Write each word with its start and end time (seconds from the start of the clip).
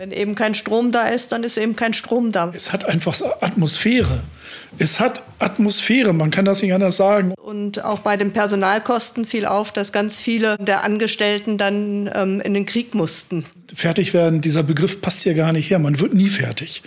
Wenn 0.00 0.12
eben 0.12 0.36
kein 0.36 0.54
Strom 0.54 0.92
da 0.92 1.06
ist, 1.06 1.32
dann 1.32 1.42
ist 1.42 1.58
eben 1.58 1.74
kein 1.74 1.92
Strom 1.92 2.30
da. 2.30 2.52
Es 2.54 2.72
hat 2.72 2.84
einfach 2.84 3.20
Atmosphäre. 3.40 4.22
Es 4.78 5.00
hat 5.00 5.24
Atmosphäre, 5.40 6.12
man 6.12 6.30
kann 6.30 6.44
das 6.44 6.62
nicht 6.62 6.72
anders 6.72 6.96
sagen. 6.96 7.34
Und 7.34 7.82
auch 7.82 7.98
bei 7.98 8.16
den 8.16 8.32
Personalkosten 8.32 9.24
fiel 9.24 9.44
auf, 9.44 9.72
dass 9.72 9.90
ganz 9.90 10.20
viele 10.20 10.56
der 10.58 10.84
Angestellten 10.84 11.58
dann 11.58 12.08
ähm, 12.14 12.40
in 12.40 12.54
den 12.54 12.64
Krieg 12.64 12.94
mussten. 12.94 13.44
Fertig 13.74 14.14
werden, 14.14 14.40
dieser 14.40 14.62
Begriff 14.62 15.00
passt 15.00 15.22
hier 15.22 15.34
gar 15.34 15.52
nicht 15.52 15.68
her. 15.68 15.80
Man 15.80 15.98
wird 15.98 16.14
nie 16.14 16.28
fertig. 16.28 16.84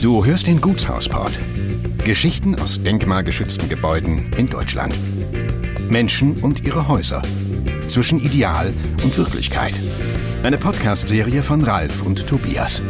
Du 0.00 0.24
hörst 0.24 0.46
den 0.46 0.62
Gutshausport. 0.62 1.32
Geschichten 2.02 2.58
aus 2.58 2.82
denkmalgeschützten 2.82 3.68
Gebäuden 3.68 4.30
in 4.38 4.48
Deutschland. 4.48 4.94
Menschen 5.90 6.32
und 6.36 6.66
ihre 6.66 6.88
Häuser 6.88 7.20
zwischen 7.88 8.18
Ideal 8.20 8.72
und 9.02 9.16
Wirklichkeit. 9.16 9.80
Eine 10.42 10.58
Podcast-Serie 10.58 11.42
von 11.42 11.62
Ralf 11.62 12.02
und 12.02 12.26
Tobias. 12.26 12.82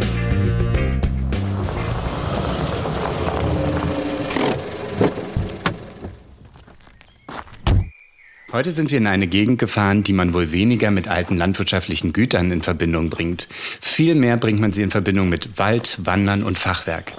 Heute 8.54 8.70
sind 8.70 8.92
wir 8.92 8.98
in 8.98 9.08
eine 9.08 9.26
Gegend 9.26 9.58
gefahren, 9.58 10.04
die 10.04 10.12
man 10.12 10.32
wohl 10.32 10.52
weniger 10.52 10.92
mit 10.92 11.08
alten 11.08 11.36
landwirtschaftlichen 11.36 12.12
Gütern 12.12 12.52
in 12.52 12.62
Verbindung 12.62 13.10
bringt. 13.10 13.48
Vielmehr 13.80 14.36
bringt 14.36 14.60
man 14.60 14.72
sie 14.72 14.82
in 14.82 14.90
Verbindung 14.90 15.28
mit 15.28 15.58
Wald, 15.58 15.98
Wandern 16.04 16.44
und 16.44 16.56
Fachwerk. 16.56 17.14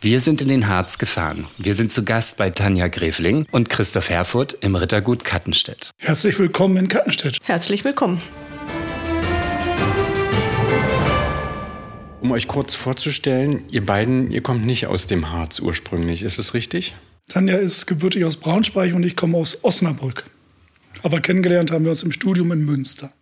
Wir 0.00 0.20
sind 0.20 0.40
in 0.40 0.48
den 0.48 0.66
Harz 0.66 0.96
gefahren. 0.96 1.46
Wir 1.58 1.74
sind 1.74 1.92
zu 1.92 2.06
Gast 2.06 2.38
bei 2.38 2.48
Tanja 2.48 2.88
Grefling 2.88 3.44
und 3.50 3.68
Christoph 3.68 4.08
Herfurth 4.08 4.56
im 4.62 4.76
Rittergut 4.76 5.24
Kattenstedt. 5.24 5.90
Herzlich 5.98 6.38
willkommen 6.38 6.78
in 6.78 6.88
Kattenstedt. 6.88 7.36
Herzlich 7.44 7.84
willkommen. 7.84 8.22
Um 12.22 12.30
euch 12.30 12.48
kurz 12.48 12.74
vorzustellen, 12.74 13.64
ihr 13.68 13.84
beiden, 13.84 14.30
ihr 14.30 14.40
kommt 14.40 14.64
nicht 14.64 14.86
aus 14.86 15.06
dem 15.06 15.30
Harz 15.32 15.60
ursprünglich, 15.60 16.22
ist 16.22 16.38
es 16.38 16.54
richtig? 16.54 16.96
Tanja 17.28 17.58
ist 17.58 17.84
gebürtig 17.84 18.24
aus 18.24 18.38
Braunschweig 18.38 18.94
und 18.94 19.02
ich 19.02 19.16
komme 19.16 19.36
aus 19.36 19.62
Osnabrück. 19.62 20.24
Aber 21.02 21.20
kennengelernt 21.20 21.70
haben 21.70 21.84
wir 21.84 21.90
uns 21.90 22.02
im 22.02 22.12
Studium 22.12 22.52
in 22.52 22.64
Münster. 22.64 23.12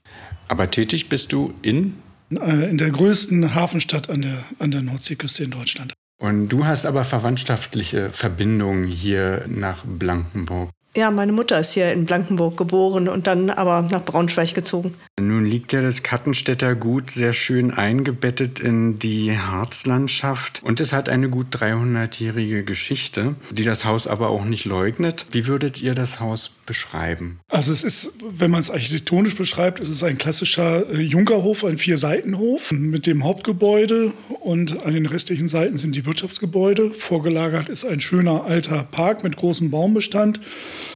Aber 0.48 0.70
tätig 0.70 1.08
bist 1.08 1.32
du 1.32 1.54
in? 1.62 1.94
Äh, 2.30 2.70
in 2.70 2.78
der 2.78 2.90
größten 2.90 3.54
Hafenstadt 3.54 4.10
an 4.10 4.22
der, 4.22 4.38
an 4.58 4.70
der 4.70 4.82
Nordseeküste 4.82 5.44
in 5.44 5.50
Deutschland. 5.50 5.94
Und 6.18 6.48
du 6.48 6.64
hast 6.64 6.86
aber 6.86 7.04
verwandtschaftliche 7.04 8.10
Verbindungen 8.10 8.86
hier 8.86 9.44
nach 9.48 9.84
Blankenburg. 9.84 10.70
Ja, 10.96 11.10
meine 11.10 11.32
Mutter 11.32 11.60
ist 11.60 11.74
hier 11.74 11.92
in 11.92 12.06
Blankenburg 12.06 12.56
geboren 12.56 13.06
und 13.06 13.26
dann 13.26 13.50
aber 13.50 13.82
nach 13.82 14.02
Braunschweig 14.02 14.54
gezogen. 14.54 14.94
Nun 15.20 15.44
liegt 15.44 15.74
ja 15.74 15.82
das 15.82 16.02
Kattenstädter 16.02 16.74
Gut 16.74 17.10
sehr 17.10 17.34
schön 17.34 17.70
eingebettet 17.70 18.60
in 18.60 18.98
die 18.98 19.36
Harzlandschaft 19.36 20.62
und 20.64 20.80
es 20.80 20.94
hat 20.94 21.10
eine 21.10 21.28
gut 21.28 21.54
300-jährige 21.54 22.64
Geschichte, 22.64 23.34
die 23.50 23.64
das 23.64 23.84
Haus 23.84 24.06
aber 24.06 24.30
auch 24.30 24.46
nicht 24.46 24.64
leugnet. 24.64 25.26
Wie 25.32 25.46
würdet 25.46 25.82
ihr 25.82 25.94
das 25.94 26.18
Haus 26.18 26.50
beschreiben? 26.64 27.40
Also 27.48 27.72
es 27.72 27.84
ist, 27.84 28.12
wenn 28.26 28.50
man 28.50 28.60
es 28.60 28.70
architektonisch 28.70 29.36
beschreibt, 29.36 29.80
es 29.80 29.90
ist 29.90 30.02
ein 30.02 30.16
klassischer 30.16 30.88
äh, 30.90 31.02
Junkerhof, 31.02 31.64
ein 31.64 31.76
Vierseitenhof 31.76 32.72
mit 32.72 33.06
dem 33.06 33.22
Hauptgebäude 33.22 34.12
und 34.40 34.84
an 34.84 34.94
den 34.94 35.06
restlichen 35.06 35.48
Seiten 35.48 35.76
sind 35.76 35.94
die 35.94 36.06
Wirtschaftsgebäude. 36.06 36.90
Vorgelagert 36.90 37.68
ist 37.68 37.84
ein 37.84 38.00
schöner 38.00 38.44
alter 38.44 38.82
Park 38.82 39.24
mit 39.24 39.36
großem 39.36 39.70
Baumbestand. 39.70 40.40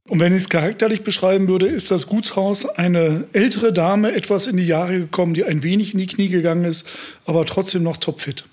Und 0.09 0.19
wenn 0.19 0.35
ich 0.35 0.43
es 0.43 0.49
charakterlich 0.49 1.03
beschreiben 1.03 1.47
würde, 1.47 1.67
ist 1.67 1.91
das 1.91 2.07
Gutshaus 2.07 2.65
eine 2.65 3.27
ältere 3.33 3.71
Dame, 3.71 4.13
etwas 4.13 4.47
in 4.47 4.57
die 4.57 4.65
Jahre 4.65 4.99
gekommen, 4.99 5.33
die 5.33 5.43
ein 5.43 5.63
wenig 5.63 5.93
in 5.93 5.99
die 5.99 6.07
Knie 6.07 6.29
gegangen 6.29 6.65
ist, 6.65 6.87
aber 7.25 7.45
trotzdem 7.45 7.83
noch 7.83 7.97
topfit. 7.97 8.45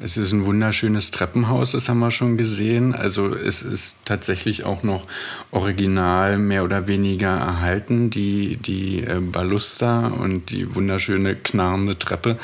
Es 0.00 0.16
ist 0.16 0.32
ein 0.32 0.44
wunderschönes 0.44 1.12
Treppenhaus, 1.12 1.70
das 1.70 1.88
haben 1.88 2.00
wir 2.00 2.10
schon 2.10 2.36
gesehen. 2.36 2.96
Also 2.96 3.32
es 3.32 3.62
ist 3.62 3.96
tatsächlich 4.04 4.64
auch 4.64 4.82
noch 4.82 5.06
original 5.52 6.36
mehr 6.36 6.64
oder 6.64 6.88
weniger 6.88 7.28
erhalten, 7.28 8.10
die, 8.10 8.56
die 8.56 9.04
äh, 9.04 9.20
Baluster 9.20 10.12
und 10.18 10.50
die 10.50 10.74
wunderschöne 10.74 11.36
knarrende 11.36 11.96
Treppe. 11.96 12.38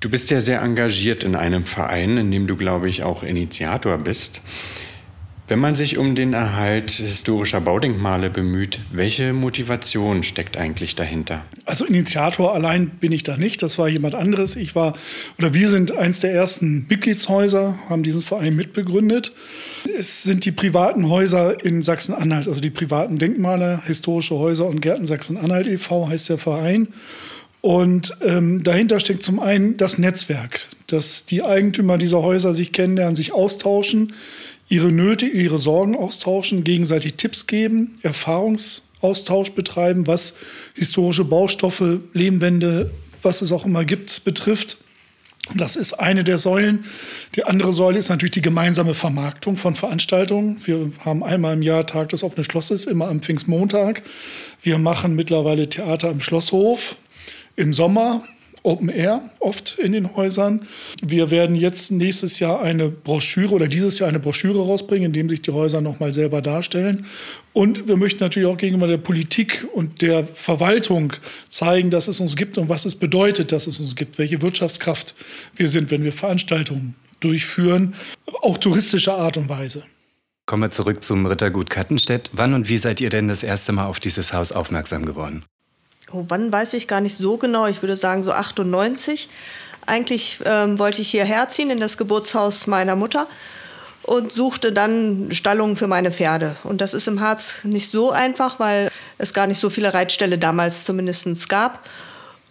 Du 0.00 0.10
bist 0.10 0.30
ja 0.30 0.42
sehr 0.42 0.60
engagiert 0.60 1.24
in 1.24 1.34
einem 1.34 1.64
Verein, 1.64 2.18
in 2.18 2.30
dem 2.30 2.46
du, 2.46 2.56
glaube 2.56 2.90
ich, 2.90 3.02
auch 3.04 3.22
Initiator 3.22 3.96
bist. 3.96 4.42
Wenn 5.52 5.58
man 5.58 5.74
sich 5.74 5.98
um 5.98 6.14
den 6.14 6.32
Erhalt 6.32 6.92
historischer 6.92 7.60
Baudenkmale 7.60 8.30
bemüht, 8.30 8.80
welche 8.90 9.34
Motivation 9.34 10.22
steckt 10.22 10.56
eigentlich 10.56 10.96
dahinter? 10.96 11.44
Also 11.66 11.84
Initiator 11.84 12.54
allein 12.54 12.88
bin 12.88 13.12
ich 13.12 13.22
da 13.22 13.36
nicht, 13.36 13.62
das 13.62 13.78
war 13.78 13.86
jemand 13.86 14.14
anderes. 14.14 14.56
Ich 14.56 14.74
war 14.74 14.94
oder 15.36 15.52
wir 15.52 15.68
sind 15.68 15.94
eins 15.94 16.20
der 16.20 16.32
ersten 16.32 16.86
Mitgliedshäuser, 16.88 17.78
haben 17.90 18.02
diesen 18.02 18.22
Verein 18.22 18.56
mitbegründet. 18.56 19.34
Es 19.94 20.22
sind 20.22 20.46
die 20.46 20.52
privaten 20.52 21.10
Häuser 21.10 21.62
in 21.62 21.82
Sachsen-Anhalt, 21.82 22.48
also 22.48 22.62
die 22.62 22.70
privaten 22.70 23.18
Denkmale, 23.18 23.82
historische 23.84 24.36
Häuser 24.36 24.64
und 24.68 24.80
Gärten 24.80 25.04
Sachsen-Anhalt 25.04 25.66
e.V. 25.66 26.08
heißt 26.08 26.30
der 26.30 26.38
Verein. 26.38 26.88
Und 27.60 28.16
ähm, 28.22 28.64
dahinter 28.64 29.00
steckt 29.00 29.22
zum 29.22 29.38
einen 29.38 29.76
das 29.76 29.98
Netzwerk, 29.98 30.60
dass 30.86 31.26
die 31.26 31.42
Eigentümer 31.42 31.98
dieser 31.98 32.22
Häuser 32.22 32.54
sich 32.54 32.72
kennenlernen, 32.72 33.16
sich 33.16 33.34
austauschen 33.34 34.14
ihre 34.72 34.90
Nöte, 34.90 35.26
ihre 35.26 35.58
Sorgen 35.58 35.94
austauschen, 35.94 36.64
gegenseitig 36.64 37.14
Tipps 37.14 37.46
geben, 37.46 37.98
Erfahrungsaustausch 38.00 39.50
betreiben, 39.50 40.06
was 40.06 40.34
historische 40.74 41.24
Baustoffe, 41.24 42.00
Lehmwände, 42.14 42.90
was 43.20 43.42
es 43.42 43.52
auch 43.52 43.66
immer 43.66 43.84
gibt, 43.84 44.24
betrifft. 44.24 44.78
Das 45.54 45.76
ist 45.76 45.92
eine 45.92 46.24
der 46.24 46.38
Säulen. 46.38 46.86
Die 47.36 47.44
andere 47.44 47.74
Säule 47.74 47.98
ist 47.98 48.08
natürlich 48.08 48.32
die 48.32 48.42
gemeinsame 48.42 48.94
Vermarktung 48.94 49.58
von 49.58 49.74
Veranstaltungen. 49.74 50.58
Wir 50.64 50.90
haben 51.04 51.22
einmal 51.22 51.52
im 51.52 51.62
Jahr 51.62 51.86
Tag 51.86 52.08
des 52.08 52.22
offenen 52.22 52.44
Schlosses, 52.44 52.86
immer 52.86 53.08
am 53.08 53.20
Pfingstmontag. 53.20 54.02
Wir 54.62 54.78
machen 54.78 55.14
mittlerweile 55.14 55.68
Theater 55.68 56.10
im 56.10 56.20
Schlosshof. 56.20 56.96
Im 57.56 57.74
Sommer 57.74 58.22
Open 58.62 58.88
Air 58.88 59.22
oft 59.40 59.78
in 59.78 59.92
den 59.92 60.14
Häusern. 60.16 60.66
Wir 61.02 61.30
werden 61.30 61.56
jetzt 61.56 61.90
nächstes 61.90 62.38
Jahr 62.38 62.62
eine 62.62 62.88
Broschüre 62.88 63.54
oder 63.54 63.68
dieses 63.68 63.98
Jahr 63.98 64.08
eine 64.08 64.20
Broschüre 64.20 64.60
rausbringen, 64.60 65.06
in 65.06 65.12
dem 65.12 65.28
sich 65.28 65.42
die 65.42 65.50
Häuser 65.50 65.80
nochmal 65.80 66.12
selber 66.12 66.42
darstellen. 66.42 67.06
Und 67.52 67.88
wir 67.88 67.96
möchten 67.96 68.22
natürlich 68.22 68.48
auch 68.48 68.56
gegenüber 68.56 68.86
der 68.86 68.98
Politik 68.98 69.66
und 69.74 70.02
der 70.02 70.24
Verwaltung 70.24 71.12
zeigen, 71.48 71.90
dass 71.90 72.08
es 72.08 72.20
uns 72.20 72.36
gibt 72.36 72.56
und 72.58 72.68
was 72.68 72.84
es 72.84 72.94
bedeutet, 72.94 73.52
dass 73.52 73.66
es 73.66 73.80
uns 73.80 73.96
gibt, 73.96 74.18
welche 74.18 74.42
Wirtschaftskraft 74.42 75.14
wir 75.56 75.68
sind, 75.68 75.90
wenn 75.90 76.04
wir 76.04 76.12
Veranstaltungen 76.12 76.94
durchführen, 77.20 77.94
auch 78.42 78.58
touristischer 78.58 79.16
Art 79.16 79.36
und 79.36 79.48
Weise. 79.48 79.82
Kommen 80.46 80.62
wir 80.62 80.70
zurück 80.70 81.04
zum 81.04 81.26
Rittergut 81.26 81.70
Kattenstedt. 81.70 82.30
Wann 82.32 82.54
und 82.54 82.68
wie 82.68 82.78
seid 82.78 83.00
ihr 83.00 83.10
denn 83.10 83.28
das 83.28 83.42
erste 83.42 83.72
Mal 83.72 83.86
auf 83.86 84.00
dieses 84.00 84.32
Haus 84.32 84.50
aufmerksam 84.52 85.04
geworden? 85.04 85.44
Oh, 86.12 86.24
wann 86.28 86.52
weiß 86.52 86.74
ich 86.74 86.88
gar 86.88 87.00
nicht 87.00 87.16
so 87.16 87.36
genau, 87.36 87.66
ich 87.66 87.82
würde 87.82 87.96
sagen 87.96 88.22
so 88.22 88.32
98. 88.32 89.28
Eigentlich 89.86 90.38
ähm, 90.44 90.78
wollte 90.78 91.02
ich 91.02 91.10
hierher 91.10 91.48
ziehen 91.48 91.70
in 91.70 91.80
das 91.80 91.98
Geburtshaus 91.98 92.66
meiner 92.66 92.94
Mutter 92.94 93.26
und 94.02 94.32
suchte 94.32 94.72
dann 94.72 95.28
Stallungen 95.30 95.76
für 95.76 95.86
meine 95.86 96.12
Pferde. 96.12 96.56
Und 96.64 96.80
das 96.80 96.94
ist 96.94 97.08
im 97.08 97.20
Harz 97.20 97.56
nicht 97.64 97.90
so 97.90 98.10
einfach, 98.10 98.58
weil 98.58 98.90
es 99.18 99.32
gar 99.32 99.46
nicht 99.46 99.60
so 99.60 99.70
viele 99.70 99.94
Reitställe 99.94 100.38
damals 100.38 100.84
zumindest 100.84 101.48
gab. 101.48 101.88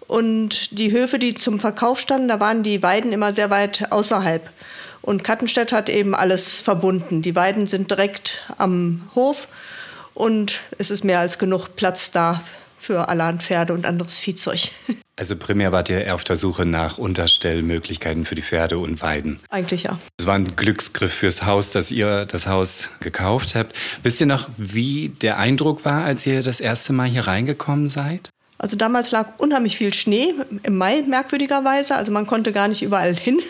Und 0.07 0.77
die 0.77 0.91
Höfe, 0.91 1.19
die 1.19 1.33
zum 1.33 1.59
Verkauf 1.59 1.99
standen, 1.99 2.27
da 2.27 2.39
waren 2.39 2.63
die 2.63 2.83
Weiden 2.83 3.13
immer 3.13 3.33
sehr 3.33 3.49
weit 3.49 3.91
außerhalb. 3.91 4.49
Und 5.01 5.23
Kattenstedt 5.23 5.71
hat 5.71 5.89
eben 5.89 6.13
alles 6.13 6.53
verbunden. 6.53 7.21
Die 7.21 7.35
Weiden 7.35 7.65
sind 7.65 7.89
direkt 7.91 8.41
am 8.57 9.09
Hof 9.15 9.47
und 10.13 10.59
es 10.77 10.91
ist 10.91 11.03
mehr 11.03 11.19
als 11.19 11.39
genug 11.39 11.75
Platz 11.75 12.11
da 12.11 12.41
für 12.81 13.07
Alan-Pferde 13.07 13.73
und 13.73 13.85
anderes 13.85 14.19
Viehzeug. 14.19 14.71
Also 15.17 15.35
primär 15.35 15.71
wart 15.71 15.87
ihr 15.89 16.03
eher 16.03 16.15
auf 16.15 16.23
der 16.23 16.35
Suche 16.35 16.65
nach 16.65 16.97
Unterstellmöglichkeiten 16.97 18.25
für 18.25 18.33
die 18.33 18.41
Pferde 18.41 18.79
und 18.79 19.03
Weiden. 19.03 19.39
Eigentlich 19.51 19.83
ja. 19.83 19.99
Es 20.19 20.25
war 20.25 20.33
ein 20.33 20.55
Glücksgriff 20.55 21.13
fürs 21.13 21.45
Haus, 21.45 21.69
dass 21.69 21.91
ihr 21.91 22.25
das 22.25 22.47
Haus 22.47 22.89
gekauft 23.01 23.53
habt. 23.53 23.75
Wisst 24.01 24.19
ihr 24.19 24.25
noch, 24.25 24.49
wie 24.57 25.09
der 25.09 25.37
Eindruck 25.37 25.85
war, 25.85 26.05
als 26.05 26.25
ihr 26.25 26.41
das 26.41 26.59
erste 26.59 26.91
Mal 26.93 27.07
hier 27.07 27.27
reingekommen 27.27 27.89
seid? 27.89 28.31
Also 28.57 28.77
damals 28.77 29.11
lag 29.11 29.27
unheimlich 29.37 29.77
viel 29.77 29.93
Schnee 29.93 30.33
im 30.63 30.77
Mai 30.77 31.03
merkwürdigerweise. 31.03 31.95
Also 31.95 32.11
man 32.11 32.25
konnte 32.25 32.51
gar 32.51 32.67
nicht 32.67 32.81
überall 32.81 33.15
hin. 33.15 33.41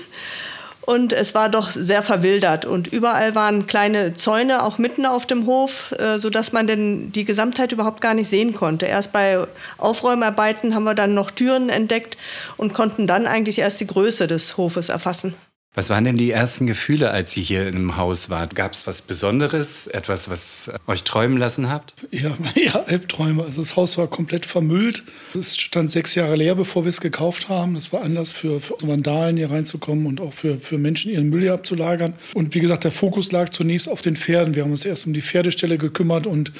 Und 0.81 1.13
es 1.13 1.36
war 1.36 1.50
doch 1.50 1.69
sehr 1.69 2.01
verwildert. 2.04 2.66
Und 2.66 2.88
überall 2.88 3.36
waren 3.36 3.68
kleine 3.68 4.13
Zäune, 4.16 4.63
auch 4.63 4.78
mitten 4.78 5.06
auf 5.06 5.28
dem 5.28 5.45
Hof, 5.45 5.94
äh, 6.00 6.18
sodass 6.18 6.51
man 6.51 6.68
denn 6.68 7.12
die 7.12 7.25
Gesamtheit 7.25 7.72
überhaupt 7.72 8.01
gar 8.01 8.13
nicht 8.13 8.30
sehen 8.30 8.54
konnte. 8.54 8.88
Erst 8.88 9.12
bei 9.12 9.45
Aufräumarbeiten 9.78 10.74
haben 10.74 10.83
wir 10.83 10.95
dann 10.95 11.13
noch 11.13 11.31
Türen 11.31 11.69
entdeckt 11.69 12.18
und 12.57 12.74
konnten 12.74 13.06
dann 13.06 13.28
eigentlich 13.28 13.60
erst 13.60 13.80
die 13.80 13.88
Größe 13.88 14.28
des 14.28 14.57
Hofes 14.57 14.89
erfassen. 14.89 15.36
Was 15.74 15.90
waren 15.90 16.04
denn 16.04 16.18
die 16.18 16.32
ersten 16.32 16.68
Gefühle, 16.68 17.12
als 17.12 17.38
ihr 17.38 17.44
hier 17.44 17.68
im 17.70 17.96
Haus 17.96 18.30
wart? 18.30 18.56
Gab 18.56 18.74
es 18.74 18.88
was 18.88 19.02
Besonderes, 19.02 19.88
etwas, 19.88 20.30
was 20.30 20.70
euch 20.86 21.04
träumen 21.06 21.38
lassen 21.38 21.70
habt? 21.70 21.94
Ja, 22.12 22.32
ja, 22.56 22.84
Albträume. 22.84 23.46
Also 23.46 23.62
das 23.62 23.78
Haus 23.78 23.98
war 23.98 24.08
komplett 24.08 24.46
vermüllt. 24.46 25.04
Es 25.34 25.56
stand 25.56 25.90
sechs 25.90 26.14
Jahre 26.14 26.36
leer, 26.36 26.56
bevor 26.56 26.84
wir 26.84 26.90
es 26.90 27.00
gekauft 27.00 27.48
haben. 27.48 27.76
Das 27.76 27.94
war 27.94 28.02
anders 28.02 28.34
für, 28.34 28.60
für 28.60 28.76
Vandalen 28.82 29.38
hier 29.38 29.50
reinzukommen 29.50 30.08
und 30.08 30.20
auch 30.20 30.34
für, 30.34 30.58
für 30.58 30.78
Menschen 30.78 31.10
ihren 31.10 31.30
Müll 31.30 31.44
hier 31.44 31.54
abzulagern. 31.54 32.16
Und 32.34 32.54
wie 32.54 32.60
gesagt, 32.60 32.84
der 32.84 32.92
Fokus 32.92 33.32
lag 33.32 33.48
zunächst 33.48 33.88
auf 33.88 34.02
den 34.02 34.18
Pferden. 34.18 34.56
Wir 34.56 34.64
haben 34.64 34.72
uns 34.72 34.84
erst 34.84 35.08
um 35.08 35.14
die 35.14 35.22
Pferdestelle 35.22 35.78
gekümmert 35.78 36.28
und 36.28 36.52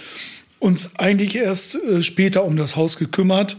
uns 0.60 0.96
eigentlich 0.96 1.36
erst 1.36 1.76
äh, 1.76 2.02
später 2.02 2.46
um 2.46 2.56
das 2.56 2.78
Haus 2.78 2.98
gekümmert 2.98 3.58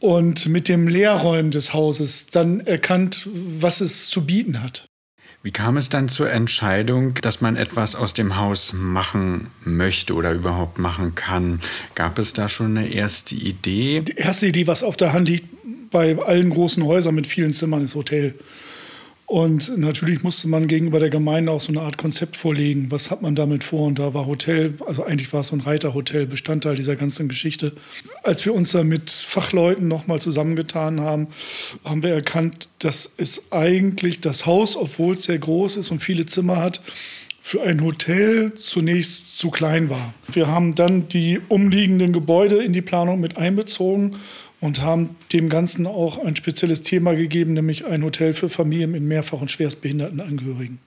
und 0.00 0.48
mit 0.48 0.68
dem 0.68 0.88
Leerräumen 0.88 1.50
des 1.50 1.74
Hauses 1.74 2.26
dann 2.26 2.60
erkannt, 2.60 3.28
was 3.32 3.80
es 3.80 4.08
zu 4.08 4.24
bieten 4.24 4.62
hat. 4.62 4.85
Wie 5.46 5.52
kam 5.52 5.76
es 5.76 5.88
dann 5.88 6.08
zur 6.08 6.28
Entscheidung, 6.28 7.14
dass 7.22 7.40
man 7.40 7.54
etwas 7.54 7.94
aus 7.94 8.14
dem 8.14 8.36
Haus 8.36 8.72
machen 8.72 9.46
möchte 9.64 10.12
oder 10.14 10.32
überhaupt 10.32 10.80
machen 10.80 11.14
kann? 11.14 11.60
Gab 11.94 12.18
es 12.18 12.32
da 12.32 12.48
schon 12.48 12.76
eine 12.76 12.92
erste 12.92 13.36
Idee? 13.36 14.00
Die 14.00 14.16
erste 14.16 14.48
Idee, 14.48 14.66
was 14.66 14.82
auf 14.82 14.96
der 14.96 15.12
Hand 15.12 15.28
liegt 15.28 15.44
bei 15.92 16.18
allen 16.18 16.50
großen 16.50 16.84
Häusern 16.84 17.14
mit 17.14 17.28
vielen 17.28 17.52
Zimmern, 17.52 17.84
ist 17.84 17.94
Hotel. 17.94 18.34
Und 19.26 19.76
natürlich 19.76 20.22
musste 20.22 20.46
man 20.46 20.68
gegenüber 20.68 21.00
der 21.00 21.10
Gemeinde 21.10 21.50
auch 21.50 21.60
so 21.60 21.72
eine 21.72 21.80
Art 21.80 21.98
Konzept 21.98 22.36
vorlegen. 22.36 22.92
Was 22.92 23.10
hat 23.10 23.22
man 23.22 23.34
damit 23.34 23.64
vor? 23.64 23.84
Und 23.84 23.98
da 23.98 24.14
war 24.14 24.26
Hotel, 24.26 24.74
also 24.86 25.04
eigentlich 25.04 25.32
war 25.32 25.40
es 25.40 25.48
so 25.48 25.56
ein 25.56 25.60
Reiterhotel, 25.60 26.26
Bestandteil 26.26 26.76
dieser 26.76 26.94
ganzen 26.94 27.28
Geschichte. 27.28 27.72
Als 28.22 28.44
wir 28.46 28.54
uns 28.54 28.70
da 28.70 28.84
mit 28.84 29.10
Fachleuten 29.10 29.88
nochmal 29.88 30.20
zusammengetan 30.20 31.00
haben, 31.00 31.26
haben 31.84 32.04
wir 32.04 32.10
erkannt, 32.10 32.68
dass 32.78 33.10
es 33.16 33.50
eigentlich 33.50 34.20
das 34.20 34.46
Haus, 34.46 34.76
obwohl 34.76 35.16
es 35.16 35.24
sehr 35.24 35.38
groß 35.38 35.76
ist 35.78 35.90
und 35.90 35.98
viele 35.98 36.26
Zimmer 36.26 36.58
hat, 36.58 36.80
für 37.40 37.62
ein 37.62 37.80
Hotel 37.84 38.54
zunächst 38.54 39.38
zu 39.38 39.50
klein 39.50 39.88
war. 39.88 40.14
Wir 40.32 40.48
haben 40.48 40.74
dann 40.74 41.08
die 41.08 41.40
umliegenden 41.48 42.12
Gebäude 42.12 42.56
in 42.56 42.72
die 42.72 42.82
Planung 42.82 43.20
mit 43.20 43.38
einbezogen 43.38 44.16
und 44.66 44.82
haben 44.82 45.16
dem 45.32 45.48
Ganzen 45.48 45.86
auch 45.86 46.18
ein 46.18 46.34
spezielles 46.34 46.82
Thema 46.82 47.14
gegeben, 47.14 47.52
nämlich 47.52 47.86
ein 47.86 48.02
Hotel 48.02 48.34
für 48.34 48.48
Familien 48.48 48.90
mit 48.90 49.02
mehrfach 49.02 49.40
und 49.40 49.50
schwerstbehinderten 49.50 50.20
Angehörigen. 50.20 50.80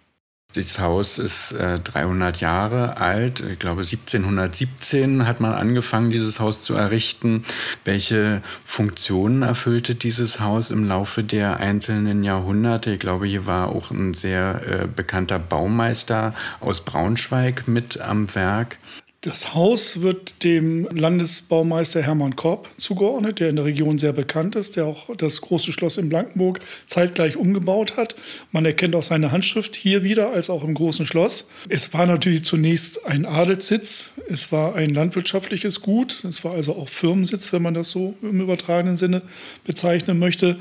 Das 0.54 0.80
Haus 0.80 1.20
ist 1.20 1.52
äh, 1.52 1.78
300 1.80 2.42
Jahre 2.42 2.98
alt. 2.98 3.42
Ich 3.42 3.60
glaube, 3.60 3.82
1717 3.82 5.28
hat 5.28 5.40
man 5.42 5.54
angefangen, 5.54 6.10
dieses 6.10 6.40
Haus 6.40 6.64
zu 6.64 6.74
errichten. 6.74 7.44
Welche 7.86 8.42
Funktionen 8.66 9.44
erfüllte 9.44 9.94
dieses 9.94 10.40
Haus 10.40 10.72
im 10.72 10.88
Laufe 10.88 11.24
der 11.24 11.58
einzelnen 11.58 12.24
Jahrhunderte? 12.24 12.94
Ich 12.94 13.00
glaube, 13.00 13.28
hier 13.28 13.46
war 13.46 13.70
auch 13.70 13.92
ein 13.92 14.16
sehr 14.16 14.62
äh, 14.68 14.88
bekannter 14.88 15.38
Baumeister 15.38 16.34
aus 16.60 16.82
Braunschweig 16.82 17.68
mit 17.68 18.02
am 18.02 18.34
Werk. 18.34 18.80
Das 19.22 19.54
Haus 19.54 20.02
wird 20.02 20.46
dem 20.46 20.88
Landesbaumeister 20.96 22.02
Hermann 22.02 22.38
Korb 22.38 22.70
zugeordnet, 22.78 23.42
der 23.42 23.50
in 23.50 23.58
der 23.58 23.66
Region 23.66 23.98
sehr 23.98 24.14
bekannt 24.14 24.56
ist, 24.56 24.78
der 24.78 24.86
auch 24.86 25.14
das 25.18 25.42
große 25.42 25.74
Schloss 25.74 25.98
in 25.98 26.08
Blankenburg 26.08 26.62
zeitgleich 26.86 27.36
umgebaut 27.36 27.98
hat. 27.98 28.16
Man 28.54 28.64
erkennt 28.64 28.96
auch 28.96 29.04
seine 29.04 29.34
Handschrift 29.34 29.76
hier 29.76 30.04
wieder 30.04 30.32
als 30.32 30.50
auch 30.50 30.64
im 30.64 30.74
großen 30.74 31.06
Schloss. 31.06 31.50
Es 31.68 31.94
war 31.94 32.06
natürlich 32.06 32.46
zunächst 32.46 33.06
ein 33.08 33.26
Adelssitz, 33.26 34.12
es 34.30 34.54
war 34.54 34.76
ein 34.76 34.94
landwirtschaftliches 34.94 35.82
Gut, 35.82 36.24
es 36.24 36.46
war 36.46 36.54
also 36.54 36.78
auch 36.78 36.88
Firmensitz, 36.88 37.52
wenn 37.52 37.62
man 37.62 37.74
das 37.74 37.92
so 37.92 38.16
im 38.22 38.40
übertragenen 38.40 38.96
Sinne 38.96 39.22
bezeichnen 39.66 40.18
möchte. 40.18 40.58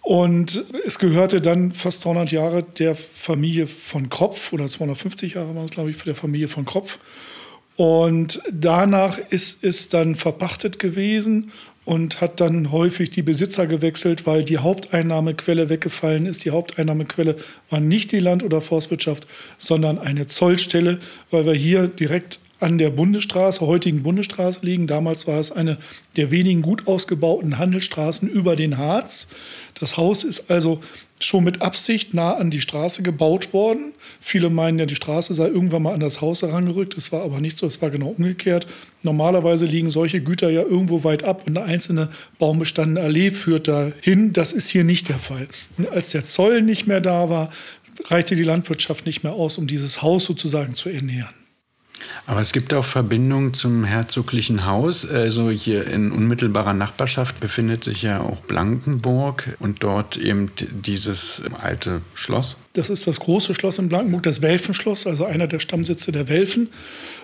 Und 0.00 0.64
es 0.86 0.98
gehörte 0.98 1.42
dann 1.42 1.72
fast 1.72 2.06
300 2.06 2.32
Jahre 2.32 2.62
der 2.62 2.96
Familie 2.96 3.66
von 3.66 4.08
Kropf, 4.08 4.54
oder 4.54 4.68
250 4.68 5.34
Jahre 5.34 5.54
war 5.54 5.66
es, 5.66 5.70
glaube 5.70 5.90
ich, 5.90 5.96
für 5.96 6.06
der 6.06 6.14
Familie 6.14 6.48
von 6.48 6.64
Kropf. 6.64 6.98
Und 7.76 8.40
danach 8.52 9.18
ist 9.18 9.64
es 9.64 9.88
dann 9.88 10.14
verpachtet 10.14 10.78
gewesen 10.78 11.50
und 11.84 12.20
hat 12.20 12.40
dann 12.40 12.72
häufig 12.72 13.10
die 13.10 13.22
Besitzer 13.22 13.66
gewechselt, 13.66 14.26
weil 14.26 14.44
die 14.44 14.58
Haupteinnahmequelle 14.58 15.68
weggefallen 15.68 16.26
ist. 16.26 16.44
Die 16.44 16.50
Haupteinnahmequelle 16.50 17.36
war 17.68 17.80
nicht 17.80 18.12
die 18.12 18.20
Land- 18.20 18.42
oder 18.42 18.60
Forstwirtschaft, 18.60 19.26
sondern 19.58 19.98
eine 19.98 20.26
Zollstelle, 20.26 20.98
weil 21.30 21.46
wir 21.46 21.54
hier 21.54 21.88
direkt 21.88 22.38
an 22.60 22.78
der 22.78 22.90
Bundesstraße, 22.90 23.66
heutigen 23.66 24.02
Bundesstraße 24.02 24.60
liegen. 24.64 24.86
Damals 24.86 25.26
war 25.26 25.38
es 25.38 25.52
eine 25.52 25.76
der 26.16 26.30
wenigen 26.30 26.62
gut 26.62 26.86
ausgebauten 26.86 27.58
Handelsstraßen 27.58 28.28
über 28.28 28.56
den 28.56 28.78
Harz. 28.78 29.28
Das 29.78 29.96
Haus 29.98 30.24
ist 30.24 30.50
also 30.50 30.80
schon 31.20 31.44
mit 31.44 31.62
Absicht 31.62 32.12
nah 32.12 32.34
an 32.34 32.50
die 32.50 32.60
Straße 32.60 33.02
gebaut 33.02 33.52
worden. 33.52 33.94
Viele 34.20 34.50
meinen 34.50 34.78
ja, 34.78 34.86
die 34.86 34.96
Straße 34.96 35.34
sei 35.34 35.46
irgendwann 35.46 35.82
mal 35.82 35.94
an 35.94 36.00
das 36.00 36.20
Haus 36.20 36.42
herangerückt. 36.42 36.96
Das 36.96 37.12
war 37.12 37.22
aber 37.22 37.40
nicht 37.40 37.56
so, 37.56 37.66
es 37.66 37.80
war 37.80 37.90
genau 37.90 38.08
umgekehrt. 38.08 38.66
Normalerweise 39.02 39.66
liegen 39.66 39.90
solche 39.90 40.20
Güter 40.20 40.50
ja 40.50 40.62
irgendwo 40.62 41.04
weit 41.04 41.22
ab 41.22 41.44
und 41.46 41.56
eine 41.56 41.66
einzelne 41.66 42.10
baumbestandene 42.38 43.00
Allee 43.00 43.30
führt 43.30 43.68
dahin. 43.68 44.32
Das 44.32 44.52
ist 44.52 44.68
hier 44.68 44.84
nicht 44.84 45.08
der 45.08 45.18
Fall. 45.18 45.48
Als 45.92 46.10
der 46.10 46.24
Zoll 46.24 46.62
nicht 46.62 46.86
mehr 46.86 47.00
da 47.00 47.30
war, 47.30 47.50
reichte 48.06 48.34
die 48.34 48.42
Landwirtschaft 48.42 49.06
nicht 49.06 49.22
mehr 49.22 49.32
aus, 49.32 49.58
um 49.58 49.66
dieses 49.66 50.02
Haus 50.02 50.24
sozusagen 50.24 50.74
zu 50.74 50.88
ernähren. 50.88 51.43
Aber 52.26 52.40
es 52.40 52.52
gibt 52.52 52.72
auch 52.72 52.84
Verbindungen 52.84 53.52
zum 53.52 53.84
herzoglichen 53.84 54.64
Haus. 54.64 55.08
Also 55.08 55.50
hier 55.50 55.86
in 55.86 56.10
unmittelbarer 56.10 56.72
Nachbarschaft 56.72 57.38
befindet 57.38 57.84
sich 57.84 58.02
ja 58.02 58.20
auch 58.20 58.40
Blankenburg 58.40 59.56
und 59.60 59.82
dort 59.82 60.16
eben 60.16 60.50
dieses 60.70 61.42
alte 61.60 62.00
Schloss. 62.14 62.56
Das 62.72 62.90
ist 62.90 63.06
das 63.06 63.20
große 63.20 63.54
Schloss 63.54 63.78
in 63.78 63.88
Blankenburg, 63.88 64.22
das 64.22 64.42
Welfenschloss, 64.42 65.06
also 65.06 65.26
einer 65.26 65.46
der 65.46 65.60
Stammsitze 65.60 66.12
der 66.12 66.28
Welfen. 66.28 66.70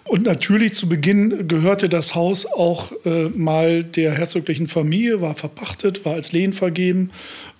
Und 0.05 0.25
natürlich 0.25 0.75
zu 0.75 0.89
Beginn 0.89 1.49
gehörte 1.49 1.89
das 1.89 2.15
Haus 2.15 2.47
auch 2.47 2.93
äh, 3.05 3.31
mal 3.31 3.83
der 3.83 4.13
herzoglichen 4.13 4.69
Familie, 4.69 5.21
war 5.21 5.35
verpachtet, 5.35 6.05
war 6.05 6.15
als 6.15 6.33
Lehen 6.33 6.53
vergeben 6.53 7.11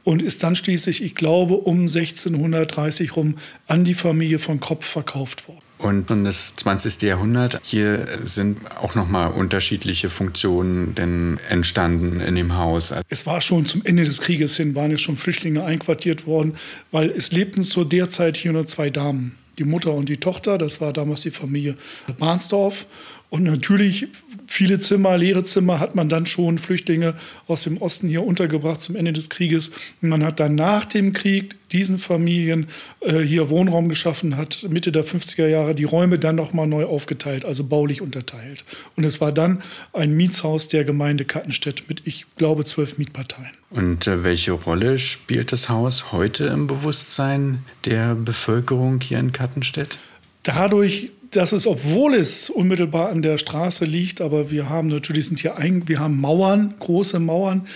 und 0.05 0.23
ist 0.23 0.43
dann 0.43 0.57
schließlich, 0.57 1.03
ich 1.03 1.15
glaube, 1.15 1.55
um 1.55 1.81
1630 1.81 3.17
rum 3.17 3.37
an 3.67 3.85
die 3.85 3.95
Familie 3.95 4.39
von 4.39 4.61
Kropf 4.61 4.87
verkauft 4.87 5.49
worden. 5.49 5.70
Und 5.81 6.11
das 6.11 6.55
20. 6.57 7.01
Jahrhundert, 7.03 7.61
hier 7.63 8.07
sind 8.23 8.59
auch 8.83 8.95
nochmal 8.95 9.33
unterschiedliche 9.33 10.11
Funktionen 10.11 10.95
denn 10.95 11.39
entstanden 11.49 12.21
in 12.21 12.35
dem 12.35 12.57
Haus. 12.57 12.93
Es 13.09 13.27
war 13.27 13.41
schon 13.41 13.65
zum 13.65 13.83
Ende 13.85 14.05
des 14.05 14.21
Krieges 14.21 14.57
hin, 14.57 14.75
waren 14.75 14.91
jetzt 14.91 15.01
schon 15.01 15.17
Flüchtlinge 15.17 15.65
einquartiert 15.65 16.27
worden, 16.27 16.55
weil 16.91 17.11
es 17.11 17.33
lebten 17.33 17.65
zu 17.65 17.85
der 17.85 18.11
Zeit 18.11 18.37
hier 18.37 18.53
nur 18.53 18.67
zwei 18.67 18.91
Damen. 18.91 19.37
Die 19.59 19.65
Mutter 19.65 19.93
und 19.95 20.09
die 20.09 20.19
Tochter, 20.19 20.59
das 20.59 20.81
war 20.81 20.93
damals 20.93 21.23
die 21.23 21.31
Familie 21.31 21.77
Barnsdorf. 22.19 22.87
Und 23.31 23.45
natürlich 23.45 24.09
viele 24.49 24.81
Zimmer, 24.81 25.17
leere 25.17 25.45
Zimmer 25.45 25.79
hat 25.79 25.95
man 25.95 26.09
dann 26.09 26.27
schon 26.27 26.59
Flüchtlinge 26.59 27.15
aus 27.47 27.63
dem 27.63 27.79
Osten 27.79 28.09
hier 28.09 28.25
untergebracht 28.25 28.83
zum 28.83 28.97
Ende 28.97 29.13
des 29.13 29.31
Krieges. 29.31 29.71
Man 30.01 30.25
hat 30.25 30.41
dann 30.41 30.57
nach 30.57 30.85
dem 30.85 31.13
Krieg 31.13 31.55
diesen 31.71 32.01
Familien 32.01 32.67
äh, 32.99 33.21
hier 33.21 33.49
Wohnraum 33.49 33.89
geschaffen, 33.89 34.37
hat 34.37 34.67
Mitte 34.69 34.91
der 34.91 35.05
50er 35.05 35.47
Jahre 35.47 35.77
die 35.77 35.85
Räume 35.85 36.19
dann 36.19 36.35
nochmal 36.35 36.67
neu 36.67 36.87
aufgeteilt, 36.87 37.45
also 37.45 37.63
baulich 37.63 38.03
unterteilt. 38.03 38.65
Und 38.97 39.05
es 39.05 39.21
war 39.21 39.31
dann 39.31 39.63
ein 39.93 40.17
Mietshaus 40.17 40.67
der 40.67 40.83
Gemeinde 40.83 41.25
Kattenstedt 41.25 41.85
mit, 41.89 42.09
ich 42.09 42.27
glaube, 42.35 42.65
zwölf 42.65 42.99
Mietparteien. 42.99 43.53
Und 43.71 44.09
äh, 44.09 44.25
welche 44.25 44.51
Rolle 44.51 44.99
spielt 44.99 45.53
das 45.53 45.69
Haus 45.69 46.11
heute 46.11 46.49
im 46.49 46.67
Bewusstsein 46.67 47.65
der 47.85 48.17
Bevölkerung 48.17 49.01
hier 49.01 49.21
in 49.21 49.31
Kattenstedt? 49.31 50.01
Dadurch, 50.43 51.13
dass 51.31 51.53
es, 51.53 51.67
obwohl 51.67 52.15
es 52.15 52.51
unmittelbar 52.51 53.11
an 53.11 53.23
der 53.23 53.39
Straße 53.39 53.85
liegt, 53.85 54.21
aber 54.21 54.51
wir 54.51 54.69
haben 54.69 54.89
natürlich 54.89 55.27
sind 55.27 55.39
hier 55.39 55.57
ein, 55.57 55.89
wir 55.89 56.01
haben 56.01 56.21
Mauern, 56.21 56.75
große 56.79 57.21
Mauern, 57.21 57.67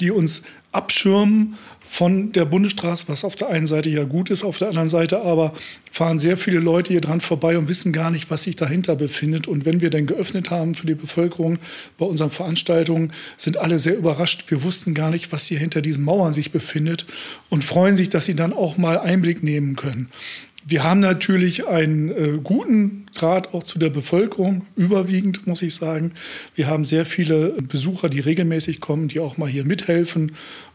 die 0.00 0.10
uns 0.10 0.42
abschirmen 0.72 1.58
von 1.92 2.32
der 2.32 2.46
Bundesstraße, 2.46 3.04
was 3.08 3.22
auf 3.22 3.36
der 3.36 3.50
einen 3.50 3.66
Seite 3.66 3.90
ja 3.90 4.04
gut 4.04 4.30
ist, 4.30 4.44
auf 4.44 4.56
der 4.56 4.68
anderen 4.68 4.88
Seite 4.88 5.20
aber 5.20 5.52
fahren 5.90 6.18
sehr 6.18 6.38
viele 6.38 6.58
Leute 6.58 6.94
hier 6.94 7.02
dran 7.02 7.20
vorbei 7.20 7.58
und 7.58 7.68
wissen 7.68 7.92
gar 7.92 8.10
nicht, 8.10 8.30
was 8.30 8.44
sich 8.44 8.56
dahinter 8.56 8.96
befindet. 8.96 9.46
Und 9.46 9.66
wenn 9.66 9.82
wir 9.82 9.90
dann 9.90 10.06
geöffnet 10.06 10.50
haben 10.50 10.74
für 10.74 10.86
die 10.86 10.94
Bevölkerung 10.94 11.58
bei 11.98 12.06
unseren 12.06 12.30
Veranstaltungen, 12.30 13.12
sind 13.36 13.58
alle 13.58 13.78
sehr 13.78 13.94
überrascht. 13.94 14.46
Wir 14.48 14.62
wussten 14.62 14.94
gar 14.94 15.10
nicht, 15.10 15.32
was 15.32 15.44
hier 15.44 15.58
hinter 15.58 15.82
diesen 15.82 16.02
Mauern 16.02 16.32
sich 16.32 16.50
befindet 16.50 17.04
und 17.50 17.62
freuen 17.62 17.94
sich, 17.94 18.08
dass 18.08 18.24
sie 18.24 18.36
dann 18.36 18.54
auch 18.54 18.78
mal 18.78 18.98
Einblick 18.98 19.42
nehmen 19.42 19.76
können. 19.76 20.08
Wir 20.64 20.84
haben 20.84 21.00
natürlich 21.00 21.66
einen 21.66 22.10
äh, 22.10 22.38
guten 22.42 23.06
Draht 23.14 23.52
auch 23.52 23.62
zu 23.62 23.78
der 23.78 23.90
Bevölkerung, 23.90 24.64
überwiegend 24.76 25.46
muss 25.46 25.62
ich 25.62 25.74
sagen. 25.74 26.12
Wir 26.54 26.68
haben 26.68 26.84
sehr 26.84 27.04
viele 27.04 27.56
Besucher, 27.62 28.08
die 28.08 28.20
regelmäßig 28.20 28.80
kommen, 28.80 29.08
die 29.08 29.20
auch 29.20 29.36
mal 29.36 29.48
hier 29.48 29.64
mithelfen 29.64 30.32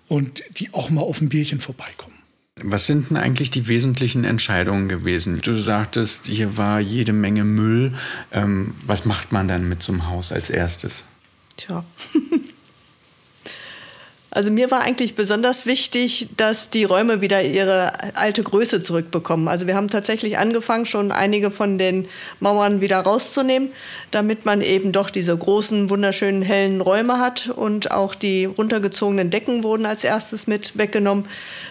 und 0.08 0.44
die 0.60 0.74
auch 0.74 0.90
mal 0.90 1.02
auf 1.02 1.22
ein 1.22 1.30
Bierchen 1.30 1.60
vorbeikommen. 1.62 2.16
Was 2.64 2.88
sind 2.88 3.10
denn 3.10 3.18
eigentlich 3.18 3.52
die 3.52 3.68
wesentlichen 3.68 4.24
Entscheidungen 4.24 4.90
gewesen? 4.90 5.42
Du 5.42 5.54
sagtest, 5.56 6.26
hier 6.26 6.58
war 6.58 6.80
jede 6.80 7.14
Menge 7.14 7.44
Müll. 7.44 7.94
Ähm, 8.32 8.74
was 8.86 9.06
macht 9.06 9.32
man 9.32 9.48
dann 9.48 9.70
mit 9.70 9.84
so 9.84 9.94
einem 9.94 10.10
Haus 10.10 10.32
als 10.32 10.50
erstes? 10.50 11.04
Tja. 11.56 11.86
Also 14.38 14.52
mir 14.52 14.70
war 14.70 14.82
eigentlich 14.82 15.16
besonders 15.16 15.66
wichtig, 15.66 16.28
dass 16.38 16.70
die 16.70 16.84
Räume 16.84 17.22
wieder 17.22 17.42
ihre 17.42 18.16
alte 18.16 18.44
Größe 18.44 18.84
zurückbekommen. 18.84 19.48
Also 19.48 19.66
wir 19.66 19.76
haben 19.76 19.90
tatsächlich 19.90 20.38
angefangen, 20.38 20.86
schon 20.86 21.12
einige 21.12 21.50
von 21.50 21.80
den 21.80 22.08
Mauern 22.40 22.80
wieder 22.80 23.00
rauszunehmen, 23.00 23.70
damit 24.12 24.46
man 24.46 24.62
eben 24.62 24.92
doch 24.92 25.10
diese 25.10 25.36
großen, 25.36 25.90
wunderschönen, 25.90 26.44
hellen 26.44 26.82
Räume 26.82 27.18
hat. 27.18 27.50
Und 27.50 27.90
auch 27.90 28.14
die 28.14 28.46
runtergezogenen 28.46 29.32
Decken 29.32 29.64
wurden 29.64 29.88
als 29.88 30.04
erstes 30.04 30.46
mit 30.46 30.78
weggenommen, 30.78 31.26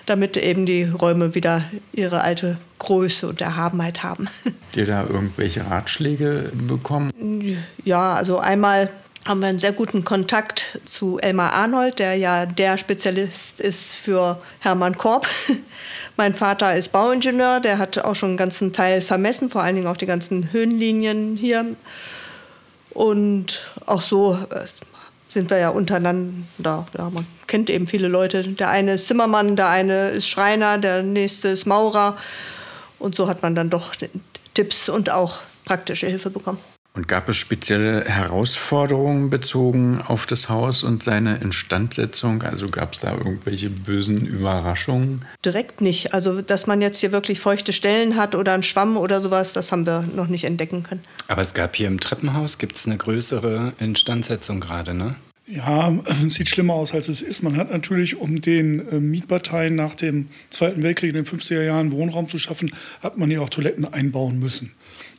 damit 0.06 0.36
eben 0.36 0.66
die 0.66 0.82
Räume 0.82 1.36
wieder 1.36 1.66
ihre 1.92 2.22
alte 2.22 2.58
Größe 2.80 3.28
und 3.28 3.40
Erhabenheit 3.40 4.02
haben. 4.02 4.28
Habt 4.44 4.76
ihr 4.76 4.86
da 4.86 5.06
irgendwelche 5.06 5.64
Ratschläge 5.70 6.50
bekommen? 6.52 7.12
Ja, 7.84 8.14
also 8.14 8.40
einmal 8.40 8.90
haben 9.26 9.40
wir 9.40 9.48
einen 9.48 9.58
sehr 9.58 9.72
guten 9.72 10.04
Kontakt 10.04 10.78
zu 10.84 11.18
Elmar 11.18 11.52
Arnold, 11.52 11.98
der 11.98 12.14
ja 12.14 12.46
der 12.46 12.78
Spezialist 12.78 13.60
ist 13.60 13.96
für 13.96 14.40
Hermann 14.60 14.96
Korb. 14.96 15.26
mein 16.16 16.32
Vater 16.32 16.76
ist 16.76 16.92
Bauingenieur, 16.92 17.60
der 17.60 17.78
hat 17.78 17.98
auch 17.98 18.14
schon 18.14 18.30
einen 18.30 18.38
ganzen 18.38 18.72
Teil 18.72 19.02
vermessen, 19.02 19.50
vor 19.50 19.62
allen 19.62 19.74
Dingen 19.74 19.88
auch 19.88 19.96
die 19.96 20.06
ganzen 20.06 20.52
Höhenlinien 20.52 21.36
hier. 21.36 21.66
Und 22.90 23.66
auch 23.84 24.00
so 24.00 24.34
äh, 24.50 24.64
sind 25.32 25.50
wir 25.50 25.58
ja 25.58 25.70
untereinander. 25.70 26.86
Ja, 26.96 27.10
man 27.10 27.26
kennt 27.48 27.68
eben 27.68 27.88
viele 27.88 28.08
Leute. 28.08 28.42
Der 28.44 28.70
eine 28.70 28.94
ist 28.94 29.08
Zimmermann, 29.08 29.56
der 29.56 29.68
eine 29.68 30.10
ist 30.10 30.28
Schreiner, 30.28 30.78
der 30.78 31.02
nächste 31.02 31.48
ist 31.48 31.66
Maurer. 31.66 32.16
Und 33.00 33.16
so 33.16 33.28
hat 33.28 33.42
man 33.42 33.56
dann 33.56 33.70
doch 33.70 33.92
Tipps 34.54 34.88
und 34.88 35.10
auch 35.10 35.40
praktische 35.64 36.06
Hilfe 36.06 36.30
bekommen. 36.30 36.58
Und 36.96 37.08
gab 37.08 37.28
es 37.28 37.36
spezielle 37.36 38.06
Herausforderungen 38.06 39.28
bezogen 39.28 40.00
auf 40.06 40.24
das 40.24 40.48
Haus 40.48 40.82
und 40.82 41.02
seine 41.02 41.36
Instandsetzung? 41.36 42.42
Also 42.42 42.70
gab 42.70 42.94
es 42.94 43.00
da 43.00 43.12
irgendwelche 43.12 43.68
bösen 43.68 44.26
Überraschungen? 44.26 45.26
Direkt 45.44 45.82
nicht. 45.82 46.14
Also, 46.14 46.40
dass 46.40 46.66
man 46.66 46.80
jetzt 46.80 47.00
hier 47.00 47.12
wirklich 47.12 47.38
feuchte 47.38 47.74
Stellen 47.74 48.16
hat 48.16 48.34
oder 48.34 48.54
einen 48.54 48.62
Schwamm 48.62 48.96
oder 48.96 49.20
sowas, 49.20 49.52
das 49.52 49.72
haben 49.72 49.84
wir 49.84 50.08
noch 50.16 50.28
nicht 50.28 50.44
entdecken 50.44 50.84
können. 50.84 51.04
Aber 51.28 51.42
es 51.42 51.52
gab 51.52 51.76
hier 51.76 51.86
im 51.86 52.00
Treppenhaus, 52.00 52.56
gibt 52.56 52.76
es 52.76 52.86
eine 52.86 52.96
größere 52.96 53.74
Instandsetzung 53.78 54.60
gerade, 54.60 54.94
ne? 54.94 55.16
Ja, 55.48 55.94
es 56.24 56.34
sieht 56.34 56.48
schlimmer 56.48 56.74
aus, 56.74 56.92
als 56.92 57.08
es 57.08 57.20
ist. 57.20 57.42
Man 57.42 57.56
hat 57.56 57.70
natürlich, 57.70 58.16
um 58.16 58.40
den 58.40 58.88
äh, 58.88 58.98
Mietparteien 59.00 59.76
nach 59.76 59.94
dem 59.94 60.28
Zweiten 60.50 60.82
Weltkrieg 60.82 61.10
in 61.10 61.14
den 61.14 61.26
50er 61.26 61.62
Jahren 61.62 61.92
Wohnraum 61.92 62.26
zu 62.26 62.38
schaffen, 62.38 62.72
hat 63.00 63.16
man 63.18 63.28
hier 63.28 63.42
auch 63.42 63.50
Toiletten 63.50 63.84
einbauen 63.84 64.38
müssen. 64.38 64.72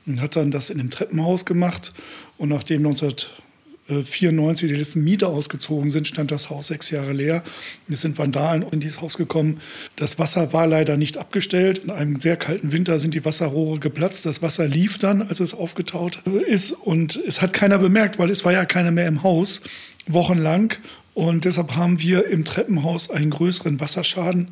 Und 0.08 0.22
hat 0.22 0.36
dann 0.38 0.52
das 0.52 0.70
in 0.70 0.80
einem 0.80 0.90
Treppenhaus 0.90 1.46
gemacht. 1.46 1.94
Und 2.38 2.50
nachdem 2.50 2.86
1994 2.86 4.70
die 4.70 4.76
letzten 4.76 5.04
Mieter 5.04 5.28
ausgezogen 5.28 5.92
sind, 5.92 6.08
stand 6.08 6.32
das 6.32 6.50
Haus 6.50 6.68
sechs 6.68 6.90
Jahre 6.92 7.12
leer. 7.12 7.44
Es 7.90 8.02
sind 8.02 8.18
Vandalen 8.18 8.66
in 8.72 8.80
dieses 8.80 9.02
Haus 9.02 9.18
gekommen. 9.18 9.60
Das 9.98 10.18
Wasser 10.18 10.54
war 10.54 10.66
leider 10.66 10.96
nicht 10.96 11.18
abgestellt. 11.18 11.80
In 11.80 11.92
einem 11.92 12.16
sehr 12.16 12.38
kalten 12.38 12.72
Winter 12.72 13.00
sind 13.00 13.16
die 13.16 13.26
Wasserrohre 13.26 13.80
geplatzt. 13.80 14.26
Das 14.26 14.42
Wasser 14.42 14.68
lief 14.68 14.98
dann, 14.98 15.22
als 15.22 15.42
es 15.42 15.54
aufgetaut 15.54 16.24
ist. 16.26 16.72
Und 16.72 17.18
es 17.28 17.42
hat 17.42 17.52
keiner 17.52 17.78
bemerkt, 17.78 18.18
weil 18.18 18.30
es 18.30 18.46
war 18.46 18.54
ja 18.54 18.64
keiner 18.64 18.92
mehr 18.92 19.08
im 19.08 19.24
Haus, 19.24 19.62
wochenlang. 20.08 20.74
Und 21.14 21.44
deshalb 21.44 21.76
haben 21.76 22.00
wir 22.00 22.28
im 22.28 22.46
Treppenhaus 22.46 23.10
einen 23.10 23.32
größeren 23.32 23.82
Wasserschaden. 23.82 24.50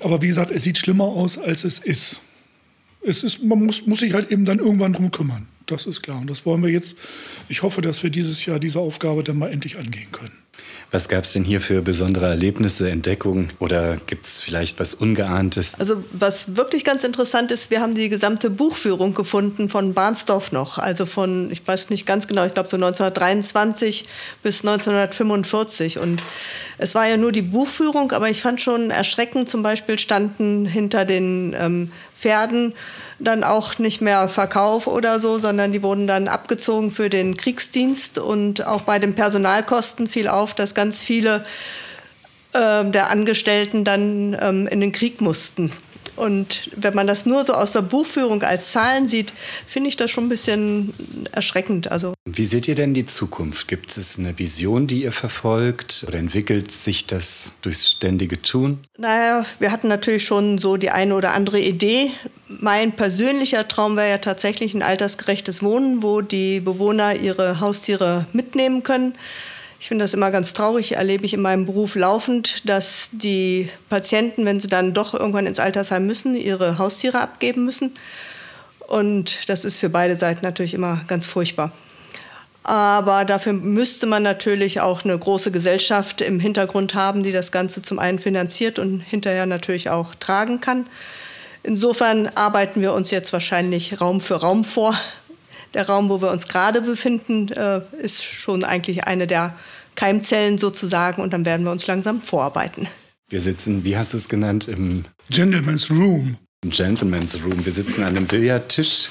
Aber 0.00 0.22
wie 0.22 0.28
gesagt, 0.28 0.50
es 0.52 0.62
sieht 0.62 0.78
schlimmer 0.78 1.04
aus, 1.04 1.36
als 1.36 1.64
es 1.64 1.78
ist 1.80 2.20
es 3.04 3.22
ist, 3.22 3.42
man 3.42 3.64
muss, 3.64 3.86
muss 3.86 4.00
sich 4.00 4.14
halt 4.14 4.30
eben 4.30 4.44
dann 4.44 4.58
irgendwann 4.58 4.92
drum 4.92 5.10
kümmern. 5.10 5.46
Das 5.66 5.86
ist 5.86 6.02
klar. 6.02 6.20
Und 6.20 6.28
das 6.28 6.44
wollen 6.44 6.62
wir 6.62 6.70
jetzt. 6.70 6.96
Ich 7.48 7.62
hoffe, 7.62 7.80
dass 7.80 8.02
wir 8.02 8.10
dieses 8.10 8.44
Jahr 8.44 8.58
diese 8.58 8.80
Aufgabe 8.80 9.24
dann 9.24 9.38
mal 9.38 9.50
endlich 9.50 9.78
angehen 9.78 10.12
können. 10.12 10.32
Was 10.90 11.08
gab 11.08 11.24
es 11.24 11.32
denn 11.32 11.42
hier 11.42 11.60
für 11.60 11.82
besondere 11.82 12.26
Erlebnisse, 12.26 12.88
Entdeckungen 12.88 13.50
oder 13.58 13.96
gibt 14.06 14.26
es 14.26 14.40
vielleicht 14.40 14.78
was 14.78 14.94
Ungeahntes? 14.94 15.74
Also 15.76 16.04
was 16.12 16.56
wirklich 16.56 16.84
ganz 16.84 17.02
interessant 17.02 17.50
ist, 17.50 17.72
wir 17.72 17.80
haben 17.80 17.96
die 17.96 18.08
gesamte 18.08 18.48
Buchführung 18.48 19.12
gefunden 19.12 19.68
von 19.68 19.92
Barnsdorf 19.92 20.52
noch. 20.52 20.78
Also 20.78 21.04
von, 21.04 21.50
ich 21.50 21.66
weiß 21.66 21.90
nicht 21.90 22.06
ganz 22.06 22.28
genau, 22.28 22.46
ich 22.46 22.54
glaube 22.54 22.68
so 22.68 22.76
1923 22.76 24.04
bis 24.44 24.60
1945. 24.60 25.98
Und 25.98 26.22
es 26.78 26.94
war 26.94 27.08
ja 27.08 27.16
nur 27.16 27.32
die 27.32 27.42
Buchführung, 27.42 28.12
aber 28.12 28.30
ich 28.30 28.40
fand 28.40 28.60
schon 28.60 28.92
erschreckend, 28.92 29.48
zum 29.48 29.64
Beispiel 29.64 29.98
standen 29.98 30.64
hinter 30.64 31.04
den 31.04 31.56
ähm, 31.58 31.90
Pferden 32.24 32.72
dann 33.18 33.44
auch 33.44 33.78
nicht 33.78 34.00
mehr 34.00 34.28
Verkauf 34.28 34.86
oder 34.86 35.20
so, 35.20 35.38
sondern 35.38 35.72
die 35.72 35.82
wurden 35.82 36.06
dann 36.06 36.26
abgezogen 36.26 36.90
für 36.90 37.10
den 37.10 37.36
Kriegsdienst. 37.36 38.18
Und 38.18 38.66
auch 38.66 38.80
bei 38.80 38.98
den 38.98 39.14
Personalkosten 39.14 40.06
fiel 40.06 40.28
auf, 40.28 40.54
dass 40.54 40.74
ganz 40.74 41.02
viele 41.02 41.44
äh, 42.54 42.84
der 42.84 43.10
Angestellten 43.10 43.84
dann 43.84 44.34
ähm, 44.40 44.66
in 44.66 44.80
den 44.80 44.92
Krieg 44.92 45.20
mussten. 45.20 45.70
Und 46.16 46.70
wenn 46.76 46.94
man 46.94 47.06
das 47.06 47.26
nur 47.26 47.44
so 47.44 47.54
aus 47.54 47.72
der 47.72 47.82
Buchführung 47.82 48.42
als 48.42 48.72
Zahlen 48.72 49.08
sieht, 49.08 49.32
finde 49.66 49.88
ich 49.88 49.96
das 49.96 50.10
schon 50.10 50.26
ein 50.26 50.28
bisschen 50.28 50.94
erschreckend. 51.32 51.90
Also 51.90 52.14
Wie 52.24 52.44
seht 52.44 52.68
ihr 52.68 52.74
denn 52.74 52.94
die 52.94 53.06
Zukunft? 53.06 53.68
Gibt 53.68 53.96
es 53.96 54.18
eine 54.18 54.38
Vision, 54.38 54.86
die 54.86 55.02
ihr 55.02 55.12
verfolgt? 55.12 56.04
Oder 56.06 56.18
entwickelt 56.18 56.70
sich 56.72 57.06
das 57.06 57.54
durchs 57.62 57.90
ständige 57.90 58.40
Tun? 58.40 58.78
Naja, 58.96 59.44
wir 59.58 59.72
hatten 59.72 59.88
natürlich 59.88 60.24
schon 60.24 60.58
so 60.58 60.76
die 60.76 60.90
eine 60.90 61.14
oder 61.14 61.32
andere 61.32 61.60
Idee. 61.60 62.10
Mein 62.48 62.92
persönlicher 62.92 63.66
Traum 63.66 63.96
wäre 63.96 64.10
ja 64.10 64.18
tatsächlich 64.18 64.74
ein 64.74 64.82
altersgerechtes 64.82 65.62
Wohnen, 65.62 66.02
wo 66.02 66.20
die 66.20 66.60
Bewohner 66.60 67.16
ihre 67.16 67.60
Haustiere 67.60 68.26
mitnehmen 68.32 68.82
können. 68.82 69.14
Ich 69.84 69.88
finde 69.88 70.02
das 70.02 70.14
immer 70.14 70.30
ganz 70.30 70.54
traurig, 70.54 70.92
erlebe 70.92 71.26
ich 71.26 71.34
in 71.34 71.42
meinem 71.42 71.66
Beruf 71.66 71.94
laufend, 71.94 72.66
dass 72.66 73.10
die 73.12 73.68
Patienten, 73.90 74.46
wenn 74.46 74.58
sie 74.58 74.66
dann 74.66 74.94
doch 74.94 75.12
irgendwann 75.12 75.44
ins 75.44 75.58
Altersheim 75.58 76.06
müssen, 76.06 76.34
ihre 76.36 76.78
Haustiere 76.78 77.20
abgeben 77.20 77.66
müssen. 77.66 77.92
Und 78.88 79.46
das 79.46 79.66
ist 79.66 79.76
für 79.76 79.90
beide 79.90 80.16
Seiten 80.16 80.42
natürlich 80.42 80.72
immer 80.72 81.02
ganz 81.06 81.26
furchtbar. 81.26 81.70
Aber 82.62 83.26
dafür 83.26 83.52
müsste 83.52 84.06
man 84.06 84.22
natürlich 84.22 84.80
auch 84.80 85.04
eine 85.04 85.18
große 85.18 85.50
Gesellschaft 85.50 86.22
im 86.22 86.40
Hintergrund 86.40 86.94
haben, 86.94 87.22
die 87.22 87.32
das 87.32 87.52
Ganze 87.52 87.82
zum 87.82 87.98
einen 87.98 88.18
finanziert 88.18 88.78
und 88.78 89.00
hinterher 89.00 89.44
natürlich 89.44 89.90
auch 89.90 90.14
tragen 90.14 90.62
kann. 90.62 90.86
Insofern 91.62 92.28
arbeiten 92.28 92.80
wir 92.80 92.94
uns 92.94 93.10
jetzt 93.10 93.34
wahrscheinlich 93.34 94.00
Raum 94.00 94.22
für 94.22 94.36
Raum 94.36 94.64
vor. 94.64 94.98
Der 95.74 95.86
Raum, 95.86 96.08
wo 96.08 96.22
wir 96.22 96.30
uns 96.30 96.46
gerade 96.46 96.80
befinden, 96.80 97.48
äh, 97.48 97.80
ist 98.00 98.22
schon 98.22 98.64
eigentlich 98.64 99.04
eine 99.04 99.26
der 99.26 99.54
Keimzellen 99.96 100.58
sozusagen 100.58 101.20
und 101.20 101.32
dann 101.32 101.44
werden 101.44 101.64
wir 101.64 101.72
uns 101.72 101.86
langsam 101.86 102.22
vorarbeiten. 102.22 102.88
Wir 103.28 103.40
sitzen, 103.40 103.84
wie 103.84 103.96
hast 103.96 104.12
du 104.12 104.16
es 104.16 104.28
genannt, 104.28 104.68
im 104.68 105.04
Gentleman's 105.30 105.90
Room. 105.90 106.36
Gentleman's 106.62 107.38
Room. 107.44 107.64
Wir 107.64 107.72
sitzen 107.72 108.02
an 108.02 108.16
einem 108.16 108.26
Billardtisch, 108.26 109.08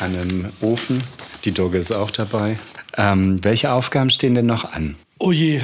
an 0.00 0.16
einem 0.16 0.52
Ofen. 0.60 1.02
Die 1.44 1.52
Dogge 1.52 1.78
ist 1.78 1.92
auch 1.92 2.10
dabei. 2.10 2.58
Ähm, 2.96 3.42
welche 3.42 3.72
Aufgaben 3.72 4.10
stehen 4.10 4.34
denn 4.34 4.46
noch 4.46 4.72
an? 4.72 4.96
Oh 5.18 5.32
je. 5.32 5.60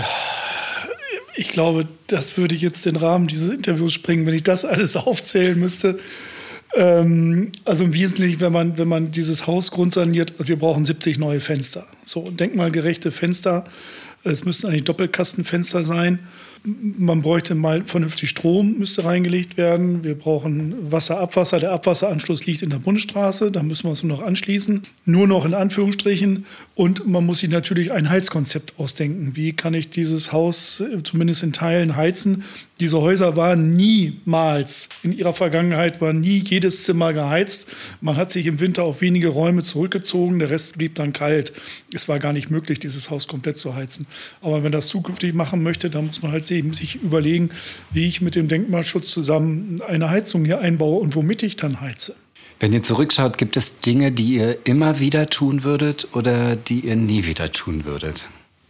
Ich 1.37 1.51
glaube, 1.51 1.87
das 2.07 2.37
würde 2.37 2.55
jetzt 2.55 2.85
den 2.85 2.97
Rahmen 2.97 3.27
dieses 3.29 3.51
Interviews 3.51 3.93
sprengen, 3.93 4.27
wenn 4.27 4.35
ich 4.35 4.43
das 4.43 4.65
alles 4.65 4.97
aufzählen 4.97 5.59
müsste. 5.59 5.99
Ähm, 6.75 7.53
also 7.65 7.85
im 7.85 7.95
Wesentlichen, 7.95 8.41
wenn 8.41 8.53
man, 8.53 8.79
wenn 8.79 8.89
man 8.89 9.11
dieses 9.11 9.47
Haus 9.47 9.71
grundsaniert, 9.71 10.35
wir 10.39 10.57
brauchen 10.57 10.85
70 10.85 11.19
neue 11.19 11.41
Fenster. 11.41 11.87
So 12.05 12.31
denkmalgerechte 12.31 13.11
Fenster 13.11 13.65
es 14.25 14.45
müssten 14.45 14.67
eigentlich 14.67 14.85
Doppelkastenfenster 14.85 15.85
sein. 15.85 16.21
Man 16.65 17.23
bräuchte 17.23 17.55
mal 17.55 17.85
vernünftig 17.85 18.31
Strom, 18.31 18.79
müsste 18.79 19.05
reingelegt 19.05 19.57
werden. 19.57 20.05
Wir 20.05 20.15
brauchen 20.15 20.93
Wasser, 20.93 21.19
Abwasser. 21.19 21.59
Der 21.61 21.73
Abwasseranschluss 21.73 22.47
liegt 22.47 22.63
in 22.63 22.71
der 22.71 22.79
Bundesstraße, 22.79 23.51
da 23.51 23.63
müssen 23.63 23.85
wir 23.85 23.91
uns 23.91 24.03
nur 24.03 24.17
noch 24.17 24.25
anschließen. 24.25 24.83
Nur 25.05 25.27
noch 25.27 25.45
in 25.45 25.55
Anführungsstrichen. 25.55 26.47
Und 26.75 27.07
man 27.07 27.25
muss 27.25 27.39
sich 27.39 27.51
natürlich 27.51 27.93
ein 27.93 28.11
Heizkonzept 28.11 28.75
ausdenken. 28.79 29.33
Wie 29.35 29.53
kann 29.53 29.75
ich 29.75 29.91
dieses 29.91 30.33
Haus 30.33 30.81
äh, 30.81 31.03
zumindest 31.03 31.43
in 31.43 31.53
Teilen 31.53 31.97
heizen? 31.97 32.45
Diese 32.81 33.01
Häuser 33.01 33.37
waren 33.37 33.75
niemals, 33.75 34.89
in 35.03 35.13
ihrer 35.13 35.33
Vergangenheit 35.33 36.01
war 36.01 36.13
nie 36.13 36.45
jedes 36.47 36.85
Zimmer 36.85 37.13
geheizt. 37.13 37.67
Man 38.01 38.17
hat 38.17 38.31
sich 38.31 38.47
im 38.47 38.61
Winter 38.61 38.85
auf 38.85 39.01
wenige 39.01 39.29
Räume 39.29 39.65
zurückgezogen, 39.65 40.39
der 40.39 40.51
Rest 40.51 40.79
blieb 40.79 40.95
dann 40.95 41.13
kalt. 41.13 41.53
Es 41.95 42.09
war 42.09 42.19
gar 42.19 42.33
nicht 42.33 42.51
möglich, 42.51 42.79
dieses 42.79 43.11
Haus 43.11 43.29
komplett 43.29 43.59
zu 43.59 43.75
heizen. 43.75 44.07
Aber 44.43 44.63
wenn 44.63 44.73
das 44.73 44.89
zukünftig 44.89 45.35
machen 45.35 45.63
möchte, 45.63 45.89
dann 45.89 46.07
muss 46.07 46.23
man 46.23 46.33
halt 46.33 46.45
sich 46.47 46.97
überlegen, 46.97 47.51
wie 47.91 48.07
ich 48.07 48.21
mit 48.21 48.35
dem 48.35 48.49
Denkmalschutz 48.49 49.11
zusammen 49.11 49.81
eine 49.87 50.11
Heizung 50.11 50.45
hier 50.45 50.61
einbaue 50.61 51.01
und 51.01 51.15
womit 51.15 51.43
ich 51.43 51.57
dann 51.57 51.81
heize. 51.81 52.15
Wenn 52.61 52.73
ihr 52.73 52.83
zurückschaut, 52.83 53.39
gibt 53.39 53.57
es 53.57 53.81
Dinge, 53.81 54.13
die 54.13 54.35
ihr 54.35 54.59
immer 54.67 54.99
wieder 54.99 55.31
tun 55.31 55.63
würdet 55.63 56.09
oder 56.13 56.57
die 56.57 56.81
ihr 56.81 56.97
nie 56.97 57.25
wieder 57.25 57.53
tun 57.53 57.85
würdet? 57.85 58.27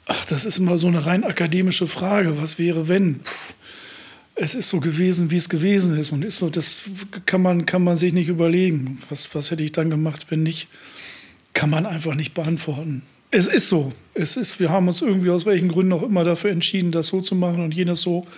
Ach, 0.06 0.25
das 0.26 0.44
ist 0.44 0.58
immer 0.58 0.78
so 0.78 0.87
eine 0.87 1.06
rein 1.06 1.25
akademische 1.25 1.87
Frage. 1.87 2.40
Was 2.40 2.58
wäre, 2.58 2.88
wenn? 2.88 3.20
Puh 3.20 3.54
es 4.40 4.54
ist 4.54 4.68
so 4.68 4.80
gewesen, 4.80 5.30
wie 5.30 5.37
es 5.37 5.48
gewesen 5.48 5.98
ist. 5.98 6.12
Und 6.12 6.25
ist 6.25 6.38
so, 6.38 6.48
das 6.48 6.82
kann 7.26 7.42
man, 7.42 7.66
kann 7.66 7.82
man 7.82 7.96
sich 7.96 8.12
nicht 8.12 8.28
überlegen. 8.28 8.98
Was, 9.10 9.34
was 9.34 9.50
hätte 9.50 9.64
ich 9.64 9.72
dann 9.72 9.90
gemacht, 9.90 10.26
wenn 10.30 10.42
nicht? 10.42 10.68
Kann 11.58 11.70
man 11.70 11.86
einfach 11.86 12.14
nicht 12.14 12.34
beantworten. 12.34 13.02
Es 13.32 13.48
ist 13.48 13.68
so. 13.68 13.92
Es 14.14 14.36
ist, 14.36 14.60
wir 14.60 14.70
haben 14.70 14.86
uns 14.86 15.02
irgendwie 15.02 15.30
aus 15.30 15.44
welchen 15.44 15.68
Gründen 15.68 15.92
auch 15.92 16.04
immer 16.04 16.22
dafür 16.22 16.52
entschieden, 16.52 16.92
das 16.92 17.08
so 17.08 17.20
zu 17.20 17.34
machen 17.34 17.64
und 17.64 17.74
jenes 17.74 18.00
so. 18.00 18.28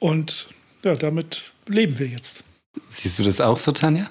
Und 0.00 0.48
ja, 0.82 0.96
damit 0.96 1.52
leben 1.68 1.96
wir 1.96 2.08
jetzt. 2.08 2.42
Siehst 2.88 3.20
du 3.20 3.22
das 3.22 3.40
auch 3.40 3.56
so, 3.56 3.70
Tanja? 3.70 4.10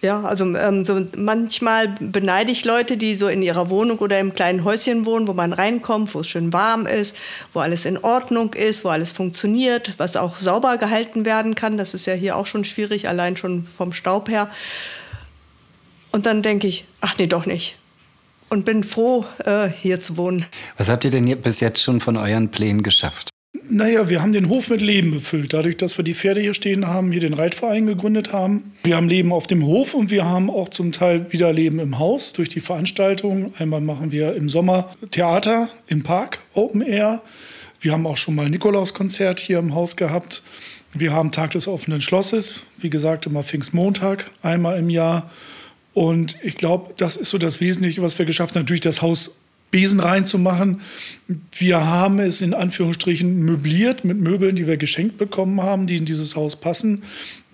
Ja, 0.00 0.22
also 0.22 0.44
ähm, 0.54 0.84
so 0.84 1.04
manchmal 1.16 1.88
beneide 1.98 2.52
ich 2.52 2.64
Leute, 2.64 2.96
die 2.96 3.16
so 3.16 3.26
in 3.26 3.42
ihrer 3.42 3.68
Wohnung 3.68 3.98
oder 3.98 4.20
im 4.20 4.32
kleinen 4.32 4.62
Häuschen 4.62 5.04
wohnen, 5.04 5.26
wo 5.26 5.32
man 5.32 5.52
reinkommt, 5.52 6.14
wo 6.14 6.20
es 6.20 6.28
schön 6.28 6.52
warm 6.52 6.86
ist, 6.86 7.16
wo 7.52 7.58
alles 7.58 7.84
in 7.84 7.98
Ordnung 7.98 8.54
ist, 8.54 8.84
wo 8.84 8.90
alles 8.90 9.10
funktioniert, 9.10 9.94
was 9.96 10.16
auch 10.16 10.38
sauber 10.38 10.78
gehalten 10.78 11.24
werden 11.24 11.56
kann. 11.56 11.78
Das 11.78 11.94
ist 11.94 12.06
ja 12.06 12.14
hier 12.14 12.36
auch 12.36 12.46
schon 12.46 12.64
schwierig, 12.64 13.08
allein 13.08 13.36
schon 13.36 13.64
vom 13.64 13.92
Staub 13.92 14.28
her. 14.28 14.48
Und 16.16 16.24
dann 16.24 16.40
denke 16.40 16.66
ich, 16.66 16.86
ach 17.02 17.18
nee, 17.18 17.26
doch 17.26 17.44
nicht. 17.44 17.76
Und 18.48 18.64
bin 18.64 18.84
froh, 18.84 19.26
äh, 19.44 19.68
hier 19.68 20.00
zu 20.00 20.16
wohnen. 20.16 20.46
Was 20.78 20.88
habt 20.88 21.04
ihr 21.04 21.10
denn 21.10 21.26
bis 21.42 21.60
jetzt 21.60 21.82
schon 21.82 22.00
von 22.00 22.16
euren 22.16 22.50
Plänen 22.50 22.82
geschafft? 22.82 23.28
Naja, 23.68 24.08
wir 24.08 24.22
haben 24.22 24.32
den 24.32 24.48
Hof 24.48 24.70
mit 24.70 24.80
Leben 24.80 25.10
befüllt, 25.10 25.52
dadurch, 25.52 25.76
dass 25.76 25.98
wir 25.98 26.04
die 26.06 26.14
Pferde 26.14 26.40
hier 26.40 26.54
stehen 26.54 26.86
haben, 26.86 27.12
hier 27.12 27.20
den 27.20 27.34
Reitverein 27.34 27.84
gegründet 27.84 28.32
haben. 28.32 28.72
Wir 28.82 28.96
haben 28.96 29.10
Leben 29.10 29.30
auf 29.30 29.46
dem 29.46 29.66
Hof 29.66 29.92
und 29.92 30.10
wir 30.10 30.24
haben 30.24 30.48
auch 30.48 30.70
zum 30.70 30.90
Teil 30.90 31.30
wieder 31.34 31.52
Leben 31.52 31.80
im 31.80 31.98
Haus 31.98 32.32
durch 32.32 32.48
die 32.48 32.60
Veranstaltungen. 32.60 33.52
Einmal 33.58 33.82
machen 33.82 34.10
wir 34.10 34.36
im 34.36 34.48
Sommer 34.48 34.96
Theater 35.10 35.68
im 35.86 36.02
Park, 36.02 36.38
Open 36.54 36.80
Air. 36.80 37.20
Wir 37.80 37.92
haben 37.92 38.06
auch 38.06 38.16
schon 38.16 38.36
mal 38.36 38.46
ein 38.46 38.52
Nikolauskonzert 38.52 39.38
hier 39.38 39.58
im 39.58 39.74
Haus 39.74 39.96
gehabt. 39.96 40.42
Wir 40.94 41.12
haben 41.12 41.30
Tag 41.30 41.50
des 41.50 41.68
offenen 41.68 42.00
Schlosses, 42.00 42.62
wie 42.78 42.88
gesagt, 42.88 43.26
immer 43.26 43.42
Pfingstmontag, 43.42 44.30
einmal 44.40 44.78
im 44.78 44.88
Jahr. 44.88 45.30
Und 45.96 46.36
ich 46.42 46.58
glaube, 46.58 46.92
das 46.98 47.16
ist 47.16 47.30
so 47.30 47.38
das 47.38 47.62
Wesentliche, 47.62 48.02
was 48.02 48.18
wir 48.18 48.26
geschafft 48.26 48.54
haben. 48.54 48.60
Natürlich 48.60 48.82
das 48.82 49.00
Haus 49.00 49.40
Besen 49.70 49.98
reinzumachen. 49.98 50.82
Wir 51.58 51.86
haben 51.86 52.18
es 52.18 52.42
in 52.42 52.52
Anführungsstrichen 52.52 53.40
möbliert 53.40 54.04
mit 54.04 54.20
Möbeln, 54.20 54.56
die 54.56 54.66
wir 54.66 54.76
geschenkt 54.76 55.16
bekommen 55.16 55.62
haben, 55.62 55.86
die 55.86 55.96
in 55.96 56.04
dieses 56.04 56.36
Haus 56.36 56.56
passen. 56.56 57.02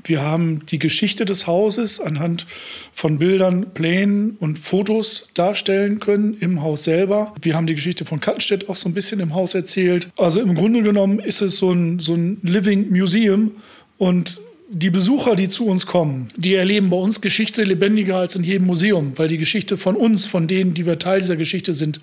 Wir 0.02 0.22
haben 0.22 0.66
die 0.66 0.80
Geschichte 0.80 1.24
des 1.24 1.46
Hauses 1.46 2.00
anhand 2.00 2.48
von 2.92 3.18
Bildern, 3.18 3.74
Plänen 3.74 4.32
und 4.40 4.58
Fotos 4.58 5.28
darstellen 5.34 6.00
können 6.00 6.36
im 6.40 6.62
Haus 6.62 6.82
selber. 6.82 7.32
Wir 7.40 7.54
haben 7.54 7.68
die 7.68 7.76
Geschichte 7.76 8.04
von 8.04 8.18
Kattenstedt 8.18 8.68
auch 8.68 8.76
so 8.76 8.88
ein 8.88 8.94
bisschen 8.94 9.20
im 9.20 9.34
Haus 9.34 9.54
erzählt. 9.54 10.08
Also 10.16 10.40
im 10.40 10.56
Grunde 10.56 10.82
genommen 10.82 11.20
ist 11.20 11.42
es 11.42 11.58
so 11.58 11.70
ein, 11.70 12.00
so 12.00 12.14
ein 12.14 12.38
Living 12.42 12.90
Museum 12.90 13.52
und 13.98 14.40
die 14.74 14.90
Besucher, 14.90 15.36
die 15.36 15.50
zu 15.50 15.66
uns 15.66 15.86
kommen, 15.86 16.28
die 16.36 16.54
erleben 16.54 16.88
bei 16.88 16.96
uns 16.96 17.20
Geschichte 17.20 17.62
lebendiger 17.62 18.16
als 18.16 18.36
in 18.36 18.42
jedem 18.42 18.66
Museum, 18.66 19.12
weil 19.16 19.28
die 19.28 19.36
Geschichte 19.36 19.76
von 19.76 19.96
uns, 19.96 20.24
von 20.24 20.46
denen, 20.46 20.72
die 20.72 20.86
wir 20.86 20.98
Teil 20.98 21.20
dieser 21.20 21.36
Geschichte 21.36 21.74
sind, 21.74 22.00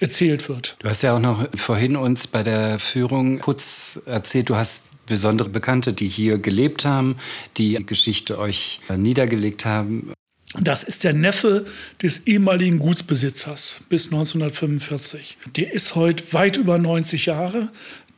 erzählt 0.00 0.48
wird. 0.48 0.76
Du 0.80 0.88
hast 0.88 1.02
ja 1.02 1.16
auch 1.16 1.20
noch 1.20 1.48
vorhin 1.56 1.96
uns 1.96 2.26
bei 2.26 2.42
der 2.42 2.78
Führung 2.78 3.38
kurz 3.38 4.02
erzählt, 4.04 4.50
du 4.50 4.56
hast 4.56 4.84
besondere 5.06 5.48
Bekannte, 5.48 5.94
die 5.94 6.08
hier 6.08 6.38
gelebt 6.38 6.84
haben, 6.84 7.16
die 7.56 7.74
Geschichte 7.86 8.38
euch 8.38 8.80
niedergelegt 8.94 9.64
haben. 9.64 10.12
Das 10.60 10.82
ist 10.82 11.04
der 11.04 11.12
Neffe 11.12 11.64
des 12.02 12.26
ehemaligen 12.26 12.80
Gutsbesitzers 12.80 13.80
bis 13.88 14.06
1945. 14.06 15.38
Der 15.56 15.72
ist 15.72 15.94
heute 15.94 16.32
weit 16.32 16.56
über 16.56 16.76
90 16.76 17.26
Jahre 17.26 17.68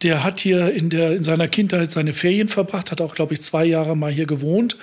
der 0.02 0.24
hat 0.24 0.40
hier 0.40 0.72
in, 0.72 0.90
der, 0.90 1.16
in 1.16 1.22
seiner 1.22 1.48
Kindheit 1.48 1.90
seine 1.90 2.12
Ferien 2.12 2.48
verbracht, 2.48 2.90
hat 2.90 3.00
auch, 3.00 3.14
glaube 3.14 3.34
ich, 3.34 3.42
zwei 3.42 3.64
Jahre 3.64 3.96
mal 3.96 4.10
hier 4.10 4.26
gewohnt. 4.26 4.76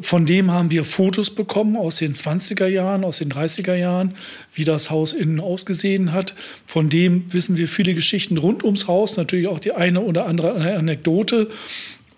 Von 0.00 0.24
dem 0.24 0.50
haben 0.50 0.70
wir 0.70 0.84
Fotos 0.84 1.28
bekommen 1.30 1.76
aus 1.76 1.96
den 1.96 2.14
20er 2.14 2.66
Jahren, 2.66 3.04
aus 3.04 3.18
den 3.18 3.30
30er 3.30 3.74
Jahren, 3.74 4.14
wie 4.54 4.64
das 4.64 4.88
Haus 4.88 5.12
innen 5.12 5.38
ausgesehen 5.38 6.14
hat. 6.14 6.34
Von 6.66 6.88
dem 6.88 7.30
wissen 7.32 7.58
wir 7.58 7.68
viele 7.68 7.92
Geschichten 7.94 8.38
rund 8.38 8.64
ums 8.64 8.88
Haus, 8.88 9.18
natürlich 9.18 9.48
auch 9.48 9.60
die 9.60 9.72
eine 9.72 10.00
oder 10.00 10.26
andere 10.26 10.54
Anekdote. 10.76 11.48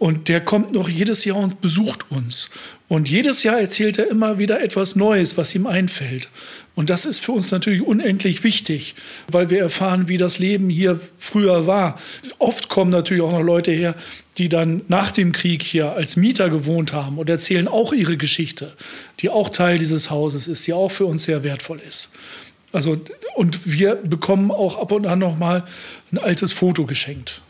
Und 0.04 0.28
der 0.28 0.42
kommt 0.42 0.70
noch 0.70 0.90
jedes 0.90 1.24
Jahr 1.24 1.38
und 1.38 1.62
besucht 1.62 2.10
uns. 2.10 2.50
Und 2.88 3.08
jedes 3.08 3.42
Jahr 3.42 3.58
erzählt 3.58 3.98
er 3.98 4.10
immer 4.10 4.38
wieder 4.38 4.62
etwas 4.62 4.96
Neues, 4.96 5.38
was 5.38 5.54
ihm 5.54 5.66
einfällt. 5.66 6.28
Und 6.74 6.90
das 6.90 7.06
ist 7.06 7.24
für 7.24 7.32
uns 7.32 7.50
natürlich 7.50 7.80
unendlich 7.80 8.44
wichtig, 8.44 8.96
weil 9.32 9.48
wir 9.48 9.60
erfahren, 9.60 10.06
wie 10.06 10.18
das 10.18 10.38
Leben 10.38 10.68
hier 10.68 11.00
früher 11.16 11.66
war. 11.66 11.98
Oft 12.38 12.68
kommen 12.68 12.90
natürlich 12.90 13.22
auch 13.22 13.32
noch 13.32 13.40
Leute 13.40 13.72
her, 13.72 13.94
die 14.36 14.50
dann 14.50 14.82
nach 14.88 15.10
dem 15.10 15.32
Krieg 15.32 15.62
hier 15.62 15.92
als 15.92 16.16
Mieter 16.16 16.50
gewohnt 16.50 16.92
haben 16.92 17.16
und 17.16 17.30
erzählen 17.30 17.66
auch 17.66 17.94
ihre 17.94 18.18
Geschichte, 18.18 18.74
die 19.20 19.30
auch 19.30 19.48
Teil 19.48 19.78
dieses 19.78 20.10
Hauses 20.10 20.48
ist, 20.48 20.66
die 20.66 20.74
auch 20.74 20.90
für 20.90 21.06
uns 21.06 21.24
sehr 21.24 21.44
wertvoll 21.44 21.80
ist. 21.80 22.10
Also, 22.72 23.00
und 23.36 23.60
wir 23.64 23.94
bekommen 23.94 24.50
auch 24.50 24.78
ab 24.82 24.92
und 24.92 25.06
an 25.06 25.20
noch 25.20 25.38
mal 25.38 25.64
ein 26.12 26.18
altes 26.18 26.52
Foto 26.52 26.84
geschenkt. 26.84 27.40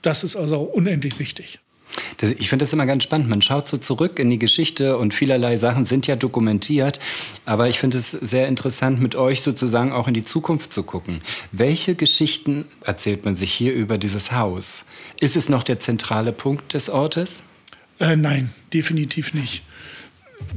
Das 0.00 0.24
ist 0.24 0.36
also 0.36 0.60
unendlich 0.60 1.18
wichtig. 1.18 1.60
Ich 2.20 2.48
finde 2.48 2.64
das 2.64 2.72
immer 2.72 2.86
ganz 2.86 3.04
spannend. 3.04 3.28
Man 3.28 3.42
schaut 3.42 3.68
so 3.68 3.76
zurück 3.76 4.18
in 4.18 4.28
die 4.28 4.38
Geschichte 4.38 4.98
und 4.98 5.14
vielerlei 5.14 5.56
Sachen 5.56 5.86
sind 5.86 6.06
ja 6.08 6.16
dokumentiert. 6.16 6.98
Aber 7.44 7.68
ich 7.68 7.78
finde 7.78 7.98
es 7.98 8.10
sehr 8.10 8.48
interessant, 8.48 9.00
mit 9.00 9.14
euch 9.14 9.42
sozusagen 9.42 9.92
auch 9.92 10.08
in 10.08 10.14
die 10.14 10.24
Zukunft 10.24 10.72
zu 10.72 10.82
gucken. 10.82 11.22
Welche 11.52 11.94
Geschichten 11.94 12.66
erzählt 12.84 13.24
man 13.24 13.36
sich 13.36 13.52
hier 13.52 13.72
über 13.72 13.98
dieses 13.98 14.32
Haus? 14.32 14.84
Ist 15.20 15.36
es 15.36 15.48
noch 15.48 15.62
der 15.62 15.78
zentrale 15.78 16.32
Punkt 16.32 16.74
des 16.74 16.90
Ortes? 16.90 17.44
Äh, 18.00 18.16
nein, 18.16 18.50
definitiv 18.72 19.34
nicht. 19.34 19.62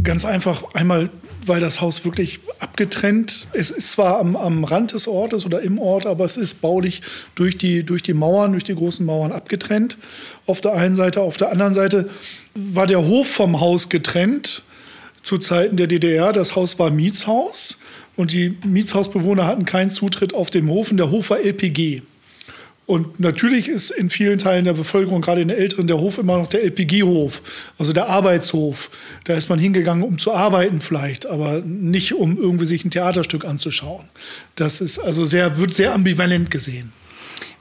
Ganz 0.04 0.26
einfach 0.26 0.64
einmal 0.74 1.10
weil 1.46 1.60
das 1.60 1.82
Haus 1.82 2.06
wirklich 2.06 2.40
abgetrennt, 2.60 3.48
es 3.54 3.72
ist 3.72 3.92
zwar 3.92 4.20
am, 4.20 4.36
am 4.36 4.64
Rand 4.64 4.94
des 4.94 5.08
Ortes 5.08 5.46
oder 5.46 5.62
im 5.62 5.80
Ort, 5.80 6.06
aber 6.06 6.26
es 6.26 6.38
ist 6.38 6.62
baulich 6.62 7.02
durch 7.36 7.58
die, 7.58 7.84
durch 7.84 8.04
die 8.04 8.14
Mauern, 8.14 8.52
durch 8.52 8.64
die 8.64 8.76
großen 8.76 9.06
Mauern 9.06 9.32
abgetrennt. 9.32 9.98
Auf 10.46 10.62
der 10.62 10.74
einen 10.74 10.96
Seite, 10.96 11.22
auf 11.22 11.38
der 11.38 11.52
anderen 11.52 11.74
Seite 11.74 12.10
war 12.54 12.88
der 12.88 13.06
Hof 13.06 13.28
vom 13.28 13.60
Haus 13.60 13.90
getrennt 13.90 14.64
zu 15.22 15.38
Zeiten 15.38 15.78
der 15.78 15.88
DDR. 15.88 16.34
Das 16.34 16.56
Haus 16.56 16.80
war 16.80 16.92
Mietshaus 16.92 17.78
und 18.16 18.32
die 18.32 18.58
Mietshausbewohner 18.64 19.46
hatten 19.46 19.66
keinen 19.66 19.90
Zutritt 19.90 20.34
auf 20.34 20.50
den 20.50 20.68
Hof 20.68 20.92
und 20.92 20.98
der 20.98 21.12
Hof 21.12 21.30
war 21.30 21.40
LPG. 21.40 22.02
Und 22.86 23.20
natürlich 23.20 23.70
ist 23.70 23.92
in 23.92 24.10
vielen 24.10 24.38
Teilen 24.38 24.66
der 24.66 24.74
Bevölkerung, 24.74 25.22
gerade 25.22 25.42
in 25.42 25.48
der 25.48 25.58
Älteren, 25.58 25.88
der 25.88 26.00
Hof 26.00 26.18
immer 26.18 26.38
noch 26.38 26.48
der 26.48 26.64
LPG-Hof, 26.64 27.42
also 27.78 27.94
der 27.94 28.10
Arbeitshof. 28.10 28.90
Da 29.24 29.36
ist 29.36 29.50
man 29.50 29.60
hingegangen, 29.60 30.04
um 30.04 30.18
zu 30.18 30.34
arbeiten 30.34 30.82
vielleicht, 30.82 31.26
aber 31.26 31.62
nicht, 31.62 32.14
um 32.14 32.38
irgendwie 32.38 32.66
sich 32.66 32.84
ein 32.84 32.92
Theaterstück 32.92 33.46
anzuschauen. 33.46 34.10
Das 34.56 34.82
ist 34.82 35.00
also 35.00 35.26
sehr, 35.26 35.58
wird 35.58 35.74
sehr 35.74 35.94
ambivalent 35.94 36.52
gesehen. 36.52 36.92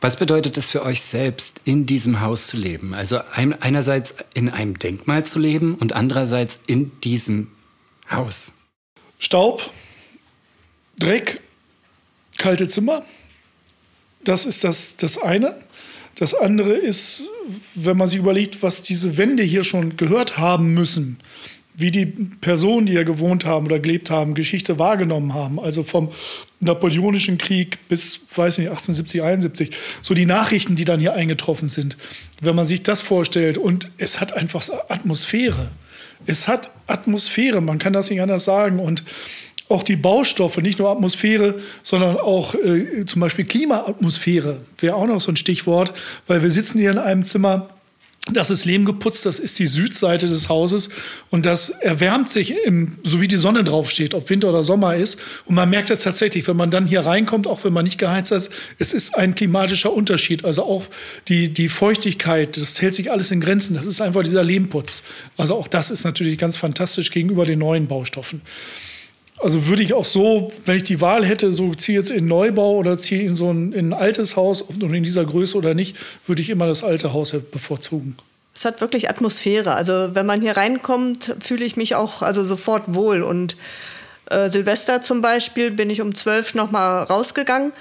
Was 0.00 0.16
bedeutet 0.16 0.56
es 0.56 0.70
für 0.70 0.82
euch 0.82 1.02
selbst, 1.02 1.60
in 1.64 1.84
diesem 1.84 2.22
Haus 2.22 2.46
zu 2.46 2.56
leben? 2.56 2.94
Also 2.94 3.20
einerseits 3.32 4.14
in 4.32 4.48
einem 4.48 4.78
Denkmal 4.78 5.26
zu 5.26 5.38
leben 5.38 5.74
und 5.74 5.92
andererseits 5.92 6.62
in 6.66 6.90
diesem 7.02 7.48
Haus. 8.10 8.54
Staub, 9.18 9.70
Dreck, 10.98 11.40
kalte 12.38 12.66
Zimmer. 12.66 13.04
Das 14.24 14.46
ist 14.46 14.64
das, 14.64 14.96
das 14.96 15.18
eine. 15.18 15.54
Das 16.16 16.34
andere 16.34 16.72
ist, 16.72 17.28
wenn 17.74 17.96
man 17.96 18.08
sich 18.08 18.18
überlegt, 18.18 18.62
was 18.62 18.82
diese 18.82 19.16
Wände 19.16 19.42
hier 19.42 19.64
schon 19.64 19.96
gehört 19.96 20.38
haben 20.38 20.74
müssen, 20.74 21.18
wie 21.80 21.90
die 21.90 22.06
Personen, 22.06 22.86
die 22.86 22.92
hier 22.92 23.04
gewohnt 23.04 23.44
haben 23.46 23.66
oder 23.66 23.78
gelebt 23.78 24.10
haben, 24.10 24.34
Geschichte 24.34 24.78
wahrgenommen 24.78 25.34
haben. 25.34 25.58
Also 25.58 25.82
vom 25.82 26.10
Napoleonischen 26.58 27.38
Krieg 27.38 27.78
bis, 27.88 28.20
weiß 28.34 28.58
nicht, 28.58 28.68
1870, 28.68 29.22
71. 29.22 29.70
So 30.02 30.12
die 30.12 30.26
Nachrichten, 30.26 30.76
die 30.76 30.84
dann 30.84 31.00
hier 31.00 31.14
eingetroffen 31.14 31.68
sind. 31.68 31.96
Wenn 32.40 32.54
man 32.54 32.66
sich 32.66 32.82
das 32.82 33.00
vorstellt 33.00 33.56
und 33.56 33.90
es 33.96 34.20
hat 34.20 34.34
einfach 34.34 34.68
Atmosphäre. 34.88 35.70
Es 36.26 36.48
hat 36.48 36.70
Atmosphäre, 36.86 37.62
man 37.62 37.78
kann 37.78 37.94
das 37.94 38.10
nicht 38.10 38.20
anders 38.20 38.44
sagen. 38.44 38.78
Und 38.78 39.04
auch 39.70 39.82
die 39.82 39.96
Baustoffe, 39.96 40.58
nicht 40.58 40.78
nur 40.78 40.90
Atmosphäre, 40.90 41.60
sondern 41.82 42.16
auch 42.16 42.54
äh, 42.54 43.04
zum 43.06 43.20
Beispiel 43.20 43.44
Klimaatmosphäre 43.44 44.58
wäre 44.78 44.96
auch 44.96 45.06
noch 45.06 45.20
so 45.20 45.32
ein 45.32 45.36
Stichwort, 45.36 45.92
weil 46.26 46.42
wir 46.42 46.50
sitzen 46.50 46.78
hier 46.78 46.90
in 46.90 46.98
einem 46.98 47.24
Zimmer, 47.24 47.68
das 48.32 48.50
ist 48.50 48.64
lehmgeputzt, 48.64 49.24
das 49.24 49.38
ist 49.38 49.58
die 49.58 49.66
Südseite 49.66 50.26
des 50.26 50.48
Hauses 50.48 50.90
und 51.30 51.46
das 51.46 51.70
erwärmt 51.70 52.30
sich, 52.30 52.54
im, 52.64 52.98
so 53.02 53.20
wie 53.20 53.28
die 53.28 53.38
Sonne 53.38 53.64
draufsteht, 53.64 54.14
ob 54.14 54.28
Winter 54.28 54.50
oder 54.50 54.62
Sommer 54.62 54.94
ist. 54.94 55.18
Und 55.46 55.54
man 55.54 55.70
merkt 55.70 55.90
das 55.90 56.00
tatsächlich, 56.00 56.46
wenn 56.46 56.56
man 56.56 56.70
dann 56.70 56.86
hier 56.86 57.00
reinkommt, 57.00 57.46
auch 57.46 57.64
wenn 57.64 57.72
man 57.72 57.84
nicht 57.84 57.98
geheizt 57.98 58.30
ist, 58.30 58.52
es 58.78 58.92
ist 58.92 59.16
ein 59.16 59.34
klimatischer 59.34 59.92
Unterschied. 59.92 60.44
Also 60.44 60.64
auch 60.64 60.84
die, 61.28 61.48
die 61.52 61.68
Feuchtigkeit, 61.68 62.56
das 62.56 62.80
hält 62.82 62.94
sich 62.94 63.10
alles 63.10 63.30
in 63.30 63.40
Grenzen. 63.40 63.74
Das 63.74 63.86
ist 63.86 64.00
einfach 64.00 64.22
dieser 64.22 64.44
Lehmputz. 64.44 65.02
Also 65.36 65.56
auch 65.56 65.66
das 65.66 65.90
ist 65.90 66.04
natürlich 66.04 66.38
ganz 66.38 66.56
fantastisch 66.56 67.10
gegenüber 67.10 67.46
den 67.46 67.58
neuen 67.58 67.88
Baustoffen. 67.88 68.42
Also 69.42 69.66
würde 69.68 69.82
ich 69.82 69.94
auch 69.94 70.04
so, 70.04 70.48
wenn 70.66 70.76
ich 70.76 70.84
die 70.84 71.00
Wahl 71.00 71.24
hätte, 71.24 71.50
so 71.50 71.72
ziehe 71.74 71.98
jetzt 71.98 72.10
in 72.10 72.26
Neubau 72.26 72.76
oder 72.76 72.98
ziehe 72.98 73.22
in 73.22 73.34
so 73.34 73.50
ein, 73.50 73.72
in 73.72 73.92
ein 73.92 73.98
altes 73.98 74.36
Haus, 74.36 74.64
nun 74.78 74.94
in 74.94 75.02
dieser 75.02 75.24
Größe 75.24 75.56
oder 75.56 75.74
nicht, 75.74 75.96
würde 76.26 76.42
ich 76.42 76.50
immer 76.50 76.66
das 76.66 76.84
alte 76.84 77.12
Haus 77.12 77.34
bevorzugen. 77.50 78.16
Es 78.54 78.64
hat 78.66 78.82
wirklich 78.82 79.08
Atmosphäre. 79.08 79.74
Also 79.74 80.10
wenn 80.12 80.26
man 80.26 80.42
hier 80.42 80.56
reinkommt, 80.56 81.34
fühle 81.40 81.64
ich 81.64 81.76
mich 81.76 81.94
auch 81.94 82.20
also 82.20 82.44
sofort 82.44 82.94
wohl. 82.94 83.22
Und 83.22 83.56
äh, 84.26 84.50
Silvester 84.50 85.00
zum 85.00 85.22
Beispiel 85.22 85.70
bin 85.70 85.88
ich 85.88 86.02
um 86.02 86.14
zwölf 86.14 86.54
noch 86.54 86.70
mal 86.70 87.04
rausgegangen 87.04 87.72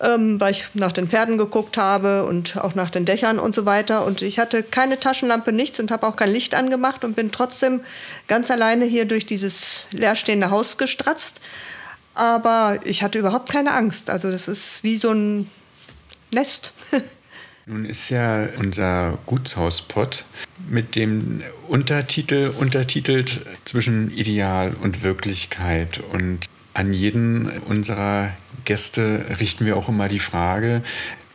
ähm, 0.00 0.40
weil 0.40 0.52
ich 0.52 0.64
nach 0.74 0.92
den 0.92 1.08
Pferden 1.08 1.38
geguckt 1.38 1.76
habe 1.76 2.24
und 2.24 2.56
auch 2.56 2.74
nach 2.74 2.90
den 2.90 3.04
Dächern 3.04 3.38
und 3.38 3.54
so 3.54 3.64
weiter. 3.64 4.04
Und 4.04 4.22
ich 4.22 4.38
hatte 4.38 4.62
keine 4.62 4.98
Taschenlampe, 4.98 5.52
nichts 5.52 5.78
und 5.80 5.90
habe 5.90 6.06
auch 6.06 6.16
kein 6.16 6.30
Licht 6.30 6.54
angemacht 6.54 7.04
und 7.04 7.16
bin 7.16 7.32
trotzdem 7.32 7.80
ganz 8.28 8.50
alleine 8.50 8.84
hier 8.84 9.04
durch 9.04 9.26
dieses 9.26 9.86
leerstehende 9.90 10.50
Haus 10.50 10.78
gestratzt. 10.78 11.40
Aber 12.14 12.78
ich 12.84 13.02
hatte 13.02 13.18
überhaupt 13.18 13.50
keine 13.50 13.72
Angst. 13.72 14.10
Also 14.10 14.30
das 14.30 14.48
ist 14.48 14.82
wie 14.82 14.96
so 14.96 15.12
ein 15.12 15.50
Nest. 16.32 16.72
Nun 17.66 17.84
ist 17.84 18.10
ja 18.10 18.48
unser 18.58 19.18
Gutshauspott 19.26 20.24
mit 20.68 20.96
dem 20.96 21.42
Untertitel 21.68 22.52
untertitelt 22.58 23.40
zwischen 23.64 24.10
Ideal 24.10 24.74
und 24.82 25.04
Wirklichkeit. 25.04 26.00
Und 26.12 26.48
an 26.74 26.92
jeden 26.92 27.48
unserer 27.66 28.30
Gäste 28.64 29.24
richten 29.40 29.66
wir 29.66 29.76
auch 29.76 29.88
immer 29.88 30.08
die 30.08 30.18
Frage, 30.18 30.82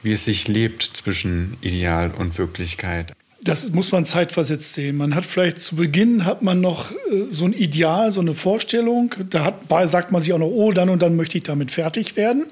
wie 0.03 0.11
es 0.11 0.25
sich 0.25 0.47
lebt 0.47 0.83
zwischen 0.83 1.57
Ideal 1.61 2.11
und 2.11 2.37
Wirklichkeit. 2.37 3.13
Das 3.43 3.69
muss 3.71 3.91
man 3.91 4.05
zeitversetzt 4.05 4.73
sehen. 4.73 4.97
Man 4.97 5.15
hat 5.15 5.25
vielleicht 5.25 5.59
zu 5.59 5.75
Beginn 5.77 6.25
hat 6.25 6.41
man 6.41 6.59
noch 6.59 6.91
äh, 6.91 6.95
so 7.29 7.45
ein 7.45 7.53
Ideal, 7.53 8.11
so 8.11 8.19
eine 8.19 8.33
Vorstellung. 8.33 9.13
Da 9.29 9.43
hat, 9.45 9.89
sagt 9.89 10.11
man 10.11 10.21
sich 10.21 10.33
auch 10.33 10.39
noch, 10.39 10.47
oh, 10.47 10.71
dann 10.71 10.89
und 10.89 11.01
dann 11.01 11.15
möchte 11.15 11.37
ich 11.37 11.43
damit 11.43 11.71
fertig 11.71 12.17
werden. 12.17 12.45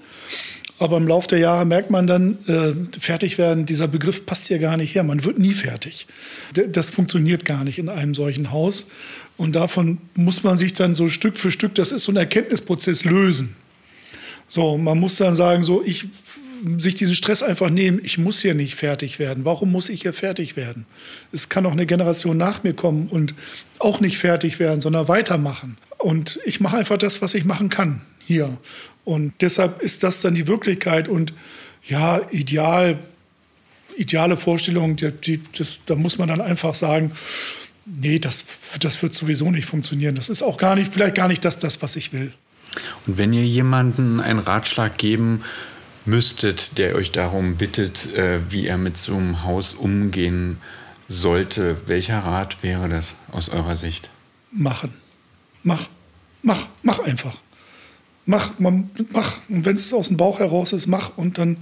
Aber 0.78 0.98
im 0.98 1.08
Laufe 1.08 1.30
der 1.30 1.40
Jahre 1.40 1.66
merkt 1.66 1.90
man 1.90 2.06
dann, 2.06 2.38
äh, 2.48 3.00
fertig 3.00 3.38
werden, 3.38 3.66
dieser 3.66 3.88
Begriff 3.88 4.26
passt 4.26 4.48
hier 4.48 4.60
gar 4.60 4.76
nicht 4.76 4.94
her. 4.94 5.04
Man 5.04 5.24
wird 5.24 5.40
nie 5.40 5.54
fertig. 5.54 6.06
Das 6.54 6.90
funktioniert 6.90 7.46
gar 7.46 7.64
nicht 7.64 7.80
in 7.80 7.88
einem 7.88 8.14
solchen 8.14 8.52
Haus. 8.52 8.88
Und 9.38 9.56
davon 9.56 9.98
muss 10.16 10.44
man 10.44 10.58
sich 10.58 10.74
dann 10.74 10.96
so 10.96 11.10
Stück 11.10 11.38
für 11.38 11.52
Stück, 11.52 11.76
das 11.76 11.92
ist 11.92 12.06
so 12.06 12.12
ein 12.12 12.18
Erkenntnisprozess, 12.18 13.06
lösen. 13.06 13.56
So, 14.48 14.78
man 14.78 15.00
muss 15.00 15.16
dann 15.16 15.36
sagen, 15.36 15.64
so, 15.64 15.84
ich 15.84 16.08
sich 16.78 16.96
diesen 16.96 17.16
Stress 17.16 17.44
einfach 17.44 17.70
nehmen, 17.70 18.00
ich 18.04 18.18
muss 18.18 18.42
hier 18.42 18.56
nicht 18.56 18.76
fertig 18.76 19.20
werden. 19.20 19.46
Warum 19.46 19.72
muss 19.72 19.90
ich 19.90 20.04
hier 20.04 20.14
fertig 20.14 20.56
werden? 20.56 20.86
Es 21.32 21.50
kann 21.50 21.66
auch 21.66 21.72
eine 21.72 21.86
Generation 21.86 22.38
nach 22.38 22.64
mir 22.64 22.74
kommen 22.74 23.08
und 23.08 23.36
auch 23.80 24.00
nicht 24.00 24.18
fertig 24.18 24.60
werden, 24.60 24.82
sondern 24.82 25.08
weitermachen. 25.08 25.78
Und 25.98 26.40
ich 26.46 26.60
mache 26.60 26.78
einfach 26.78 26.98
das, 26.98 27.22
was 27.22 27.34
ich 27.34 27.46
machen 27.46 27.70
kann 27.70 28.02
hier. 28.20 28.58
Und 29.04 29.34
deshalb 29.42 29.82
ist 29.82 30.04
das 30.04 30.22
dann 30.22 30.36
die 30.36 30.48
Wirklichkeit. 30.48 31.08
Und 31.08 31.34
ja, 31.84 32.22
ideal, 32.32 33.00
ideale 33.98 34.38
Vorstellung, 34.38 34.96
die, 34.96 35.42
das, 35.58 35.82
da 35.86 35.96
muss 35.96 36.18
man 36.18 36.28
dann 36.28 36.42
einfach 36.42 36.74
sagen, 36.74 37.12
nee, 37.86 38.20
das, 38.20 38.46
das 38.80 39.02
wird 39.02 39.14
sowieso 39.14 39.52
nicht 39.52 39.66
funktionieren. 39.66 40.16
Das 40.16 40.30
ist 40.30 40.42
auch 40.42 40.58
gar 40.58 40.76
nicht, 40.76 40.94
vielleicht 40.94 41.16
gar 41.16 41.28
nicht 41.28 41.46
das, 41.46 41.60
das, 41.60 41.82
was 41.82 41.96
ich 41.96 42.14
will. 42.14 42.34
Und 43.08 43.18
wenn 43.18 43.34
ihr 43.34 43.46
jemanden 43.46 44.20
einen 44.20 44.40
Ratschlag 44.40 44.98
geben 44.98 45.42
müsstet, 46.06 46.78
der 46.78 46.96
euch 46.96 47.12
darum 47.12 47.56
bittet, 47.56 48.14
äh, 48.14 48.40
wie 48.50 48.68
er 48.68 48.78
mit 48.78 48.98
so 48.98 49.16
einem 49.16 49.44
Haus 49.44 49.74
umgehen 49.74 50.58
sollte, 51.08 51.78
welcher 51.88 52.20
Rat 52.20 52.64
wäre 52.64 52.90
das 52.90 53.16
aus 53.32 53.50
eurer 53.50 53.76
Sicht? 53.76 54.10
Machen. 54.52 54.94
Mach. 55.64 55.88
Mach. 56.42 56.68
Mach 56.84 57.00
einfach. 57.00 57.36
Mach. 58.26 58.60
Man, 58.60 58.90
mach. 59.12 59.38
Und 59.48 59.66
wenn 59.66 59.76
es 59.76 59.94
aus 59.94 60.10
dem 60.10 60.18
Bauch 60.18 60.40
heraus 60.40 60.74
ist, 60.74 60.88
mach. 60.88 61.18
Und 61.18 61.38
dann 61.38 61.58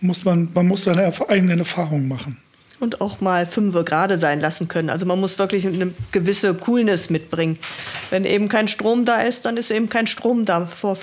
muss 0.00 0.24
man, 0.24 0.50
man 0.52 0.66
muss 0.66 0.84
seine 0.84 1.10
eigenen 1.28 1.60
Erfahrungen 1.60 2.06
machen 2.06 2.43
und 2.84 3.00
auch 3.00 3.20
mal 3.20 3.46
fünf 3.46 3.74
gerade 3.84 4.18
sein 4.18 4.40
lassen 4.40 4.68
können. 4.68 4.90
Also 4.90 5.06
man 5.06 5.18
muss 5.18 5.38
wirklich 5.38 5.66
eine 5.66 5.92
gewisse 6.12 6.54
Coolness 6.54 7.10
mitbringen. 7.10 7.58
Wenn 8.10 8.24
eben 8.24 8.48
kein 8.48 8.68
Strom 8.68 9.04
da 9.04 9.16
ist, 9.16 9.44
dann 9.44 9.56
ist 9.56 9.72
eben 9.72 9.88
kein 9.88 10.06
Strom 10.06 10.44
da. 10.44 10.66
Vor 10.66 10.96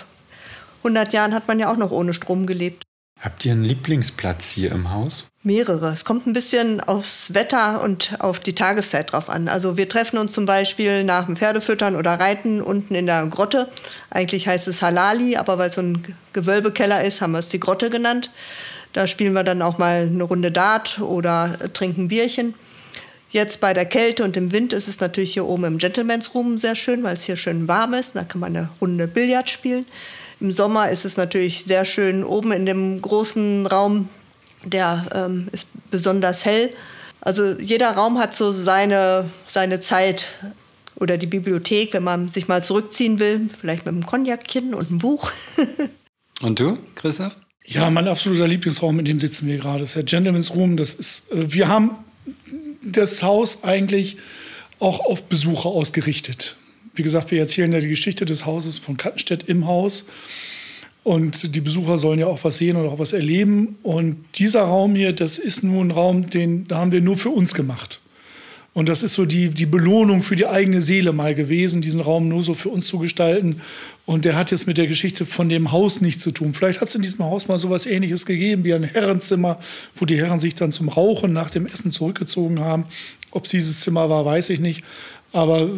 100 0.79 1.11
Jahren 1.11 1.33
hat 1.33 1.49
man 1.49 1.59
ja 1.59 1.69
auch 1.69 1.77
noch 1.77 1.91
ohne 1.91 2.13
Strom 2.13 2.45
gelebt. 2.45 2.83
Habt 3.21 3.45
ihr 3.45 3.51
einen 3.51 3.63
Lieblingsplatz 3.63 4.49
hier 4.49 4.71
im 4.71 4.91
Haus? 4.91 5.29
Mehrere. 5.43 5.91
Es 5.91 6.05
kommt 6.05 6.25
ein 6.25 6.33
bisschen 6.33 6.81
aufs 6.81 7.35
Wetter 7.35 7.83
und 7.83 8.15
auf 8.19 8.39
die 8.39 8.55
Tageszeit 8.55 9.11
drauf 9.11 9.29
an. 9.29 9.47
Also 9.47 9.77
wir 9.77 9.87
treffen 9.87 10.17
uns 10.17 10.31
zum 10.31 10.47
Beispiel 10.47 11.03
nach 11.03 11.27
dem 11.27 11.35
Pferdefüttern 11.35 11.95
oder 11.95 12.19
Reiten 12.19 12.61
unten 12.61 12.95
in 12.95 13.05
der 13.05 13.27
Grotte. 13.27 13.69
Eigentlich 14.09 14.47
heißt 14.47 14.67
es 14.67 14.81
Halali, 14.81 15.37
aber 15.37 15.59
weil 15.59 15.69
es 15.69 15.75
so 15.75 15.81
ein 15.81 16.15
Gewölbekeller 16.33 17.03
ist, 17.03 17.21
haben 17.21 17.33
wir 17.33 17.39
es 17.39 17.49
die 17.49 17.59
Grotte 17.59 17.91
genannt. 17.91 18.31
Da 18.93 19.07
spielen 19.07 19.33
wir 19.33 19.43
dann 19.43 19.61
auch 19.61 19.77
mal 19.77 20.09
eine 20.11 20.23
Runde 20.23 20.51
Dart 20.51 20.99
oder 20.99 21.57
trinken 21.73 22.07
Bierchen. 22.09 22.53
Jetzt 23.29 23.61
bei 23.61 23.73
der 23.73 23.85
Kälte 23.85 24.25
und 24.25 24.35
im 24.35 24.51
Wind 24.51 24.73
ist 24.73 24.89
es 24.89 24.99
natürlich 24.99 25.33
hier 25.33 25.45
oben 25.45 25.63
im 25.63 25.77
Gentleman's 25.77 26.35
Room 26.35 26.57
sehr 26.57 26.75
schön, 26.75 27.01
weil 27.03 27.13
es 27.13 27.23
hier 27.23 27.37
schön 27.37 27.67
warm 27.69 27.93
ist. 27.93 28.15
Da 28.15 28.25
kann 28.25 28.41
man 28.41 28.55
eine 28.55 28.69
Runde 28.81 29.07
Billard 29.07 29.49
spielen. 29.49 29.85
Im 30.41 30.51
Sommer 30.51 30.89
ist 30.89 31.05
es 31.05 31.15
natürlich 31.15 31.63
sehr 31.63 31.85
schön 31.85 32.25
oben 32.25 32.51
in 32.51 32.65
dem 32.65 33.01
großen 33.01 33.67
Raum. 33.67 34.09
Der 34.65 35.05
ähm, 35.15 35.47
ist 35.53 35.67
besonders 35.89 36.43
hell. 36.43 36.71
Also 37.21 37.57
jeder 37.57 37.91
Raum 37.91 38.17
hat 38.17 38.35
so 38.35 38.51
seine, 38.51 39.29
seine 39.47 39.79
Zeit. 39.79 40.25
Oder 40.95 41.17
die 41.17 41.27
Bibliothek, 41.27 41.93
wenn 41.93 42.03
man 42.03 42.27
sich 42.27 42.47
mal 42.47 42.61
zurückziehen 42.61 43.17
will, 43.17 43.49
vielleicht 43.59 43.85
mit 43.85 43.93
einem 43.93 44.05
Cognacchen 44.05 44.73
und 44.73 44.89
einem 44.89 44.99
Buch. 44.99 45.31
und 46.41 46.59
du, 46.59 46.77
Christoph? 46.95 47.37
Ja, 47.65 47.89
mein 47.89 48.07
absoluter 48.07 48.47
Lieblingsraum, 48.47 48.99
in 48.99 49.05
dem 49.05 49.19
sitzen 49.19 49.47
wir 49.47 49.57
gerade, 49.57 49.83
ist 49.83 49.95
der 49.95 50.03
Gentleman's 50.03 50.55
Room. 50.55 50.77
Das 50.77 50.93
ist, 50.93 51.31
äh, 51.31 51.53
wir 51.53 51.67
haben 51.67 51.91
das 52.83 53.21
Haus 53.23 53.63
eigentlich 53.63 54.17
auch 54.79 54.99
auf 54.99 55.23
Besucher 55.23 55.69
ausgerichtet. 55.69 56.55
Wie 56.95 57.03
gesagt, 57.03 57.31
wir 57.31 57.39
erzählen 57.39 57.71
ja 57.71 57.79
die 57.79 57.87
Geschichte 57.87 58.25
des 58.25 58.45
Hauses 58.45 58.79
von 58.79 58.97
Kattenstedt 58.97 59.43
im 59.43 59.67
Haus. 59.67 60.05
Und 61.03 61.55
die 61.55 61.61
Besucher 61.61 61.97
sollen 61.97 62.19
ja 62.19 62.27
auch 62.27 62.43
was 62.43 62.57
sehen 62.57 62.75
und 62.75 62.87
auch 62.87 62.99
was 62.99 63.13
erleben. 63.13 63.77
Und 63.83 64.17
dieser 64.35 64.63
Raum 64.63 64.95
hier, 64.95 65.13
das 65.13 65.39
ist 65.39 65.63
nur 65.63 65.83
ein 65.83 65.91
Raum, 65.91 66.29
den 66.29 66.67
da 66.67 66.77
haben 66.77 66.91
wir 66.91 67.01
nur 67.01 67.17
für 67.17 67.29
uns 67.29 67.53
gemacht. 67.53 68.01
Und 68.73 68.87
das 68.87 69.03
ist 69.03 69.15
so 69.15 69.25
die, 69.25 69.49
die 69.49 69.65
Belohnung 69.65 70.21
für 70.21 70.35
die 70.35 70.47
eigene 70.47 70.81
Seele 70.81 71.11
mal 71.11 71.35
gewesen, 71.35 71.81
diesen 71.81 71.99
Raum 71.99 72.29
nur 72.29 72.43
so 72.43 72.53
für 72.53 72.69
uns 72.69 72.87
zu 72.87 72.99
gestalten. 72.99 73.61
Und 74.11 74.25
der 74.25 74.35
hat 74.35 74.51
jetzt 74.51 74.67
mit 74.67 74.77
der 74.77 74.87
Geschichte 74.87 75.25
von 75.25 75.47
dem 75.47 75.71
Haus 75.71 76.01
nichts 76.01 76.21
zu 76.21 76.31
tun. 76.31 76.53
Vielleicht 76.53 76.81
hat 76.81 76.89
es 76.89 76.95
in 76.95 77.01
diesem 77.01 77.23
Haus 77.23 77.47
mal 77.47 77.57
so 77.57 77.69
etwas 77.69 77.85
Ähnliches 77.85 78.25
gegeben 78.25 78.65
wie 78.65 78.73
ein 78.73 78.83
Herrenzimmer, 78.83 79.57
wo 79.95 80.03
die 80.03 80.17
Herren 80.17 80.37
sich 80.37 80.53
dann 80.53 80.73
zum 80.73 80.89
Rauchen 80.89 81.31
nach 81.31 81.49
dem 81.49 81.65
Essen 81.65 81.91
zurückgezogen 81.91 82.59
haben. 82.59 82.87
Ob 83.31 83.45
es 83.45 83.51
dieses 83.51 83.79
Zimmer 83.79 84.09
war, 84.09 84.25
weiß 84.25 84.49
ich 84.49 84.59
nicht. 84.59 84.83
Aber 85.31 85.69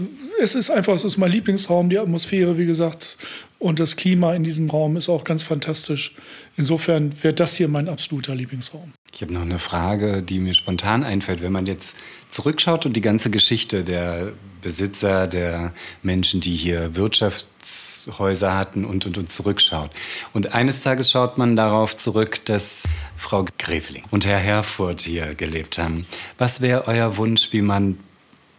es 0.42 0.56
ist 0.56 0.72
einfach, 0.72 0.96
es 0.96 1.04
ist 1.04 1.20
mein 1.20 1.32
Lieblingsraum, 1.32 1.92
die 1.92 2.00
Atmosphäre, 2.00 2.58
wie 2.58 2.66
gesagt. 2.66 3.20
Und 3.60 3.80
das 3.80 3.98
Klima 3.98 4.34
in 4.34 4.44
diesem 4.44 4.68
Raum 4.68 4.98
ist 4.98 5.10
auch 5.10 5.26
ganz 5.26 5.44
fantastisch. 5.44 6.16
Insofern 6.58 7.14
wäre 7.22 7.36
das 7.36 7.56
hier 7.56 7.68
mein 7.68 7.88
absoluter 7.88 8.34
Lieblingsraum. 8.34 8.94
Ich 9.14 9.22
habe 9.22 9.32
noch 9.32 9.44
eine 9.44 9.60
Frage, 9.60 10.24
die 10.24 10.40
mir 10.40 10.56
spontan 10.56 11.04
einfällt. 11.04 11.44
Wenn 11.44 11.52
man 11.52 11.68
jetzt 11.68 11.98
zurückschaut 12.32 12.88
und 12.88 12.94
die 12.98 13.02
ganze 13.02 13.30
Geschichte 13.30 13.84
der 13.84 14.34
Besitzer, 14.64 15.28
der 15.28 15.74
Menschen, 16.02 16.42
die 16.42 16.56
hier 16.56 16.96
Wirtschaftshäuser 16.96 18.58
hatten 18.58 18.86
und, 18.86 19.06
und, 19.06 19.18
und 19.18 19.32
zurückschaut. 19.32 19.92
Und 20.34 20.56
eines 20.56 20.82
Tages 20.82 21.12
schaut 21.12 21.38
man 21.38 21.56
darauf 21.56 21.96
zurück, 21.96 22.44
dass 22.46 22.84
Frau 23.16 23.46
Gräfling 23.60 24.04
und 24.10 24.26
Herr 24.26 24.40
Herfurth 24.40 25.02
hier 25.02 25.36
gelebt 25.36 25.78
haben. 25.78 26.06
Was 26.38 26.62
wäre 26.62 26.88
euer 26.88 27.18
Wunsch, 27.18 27.50
wie 27.52 27.62
man 27.62 27.98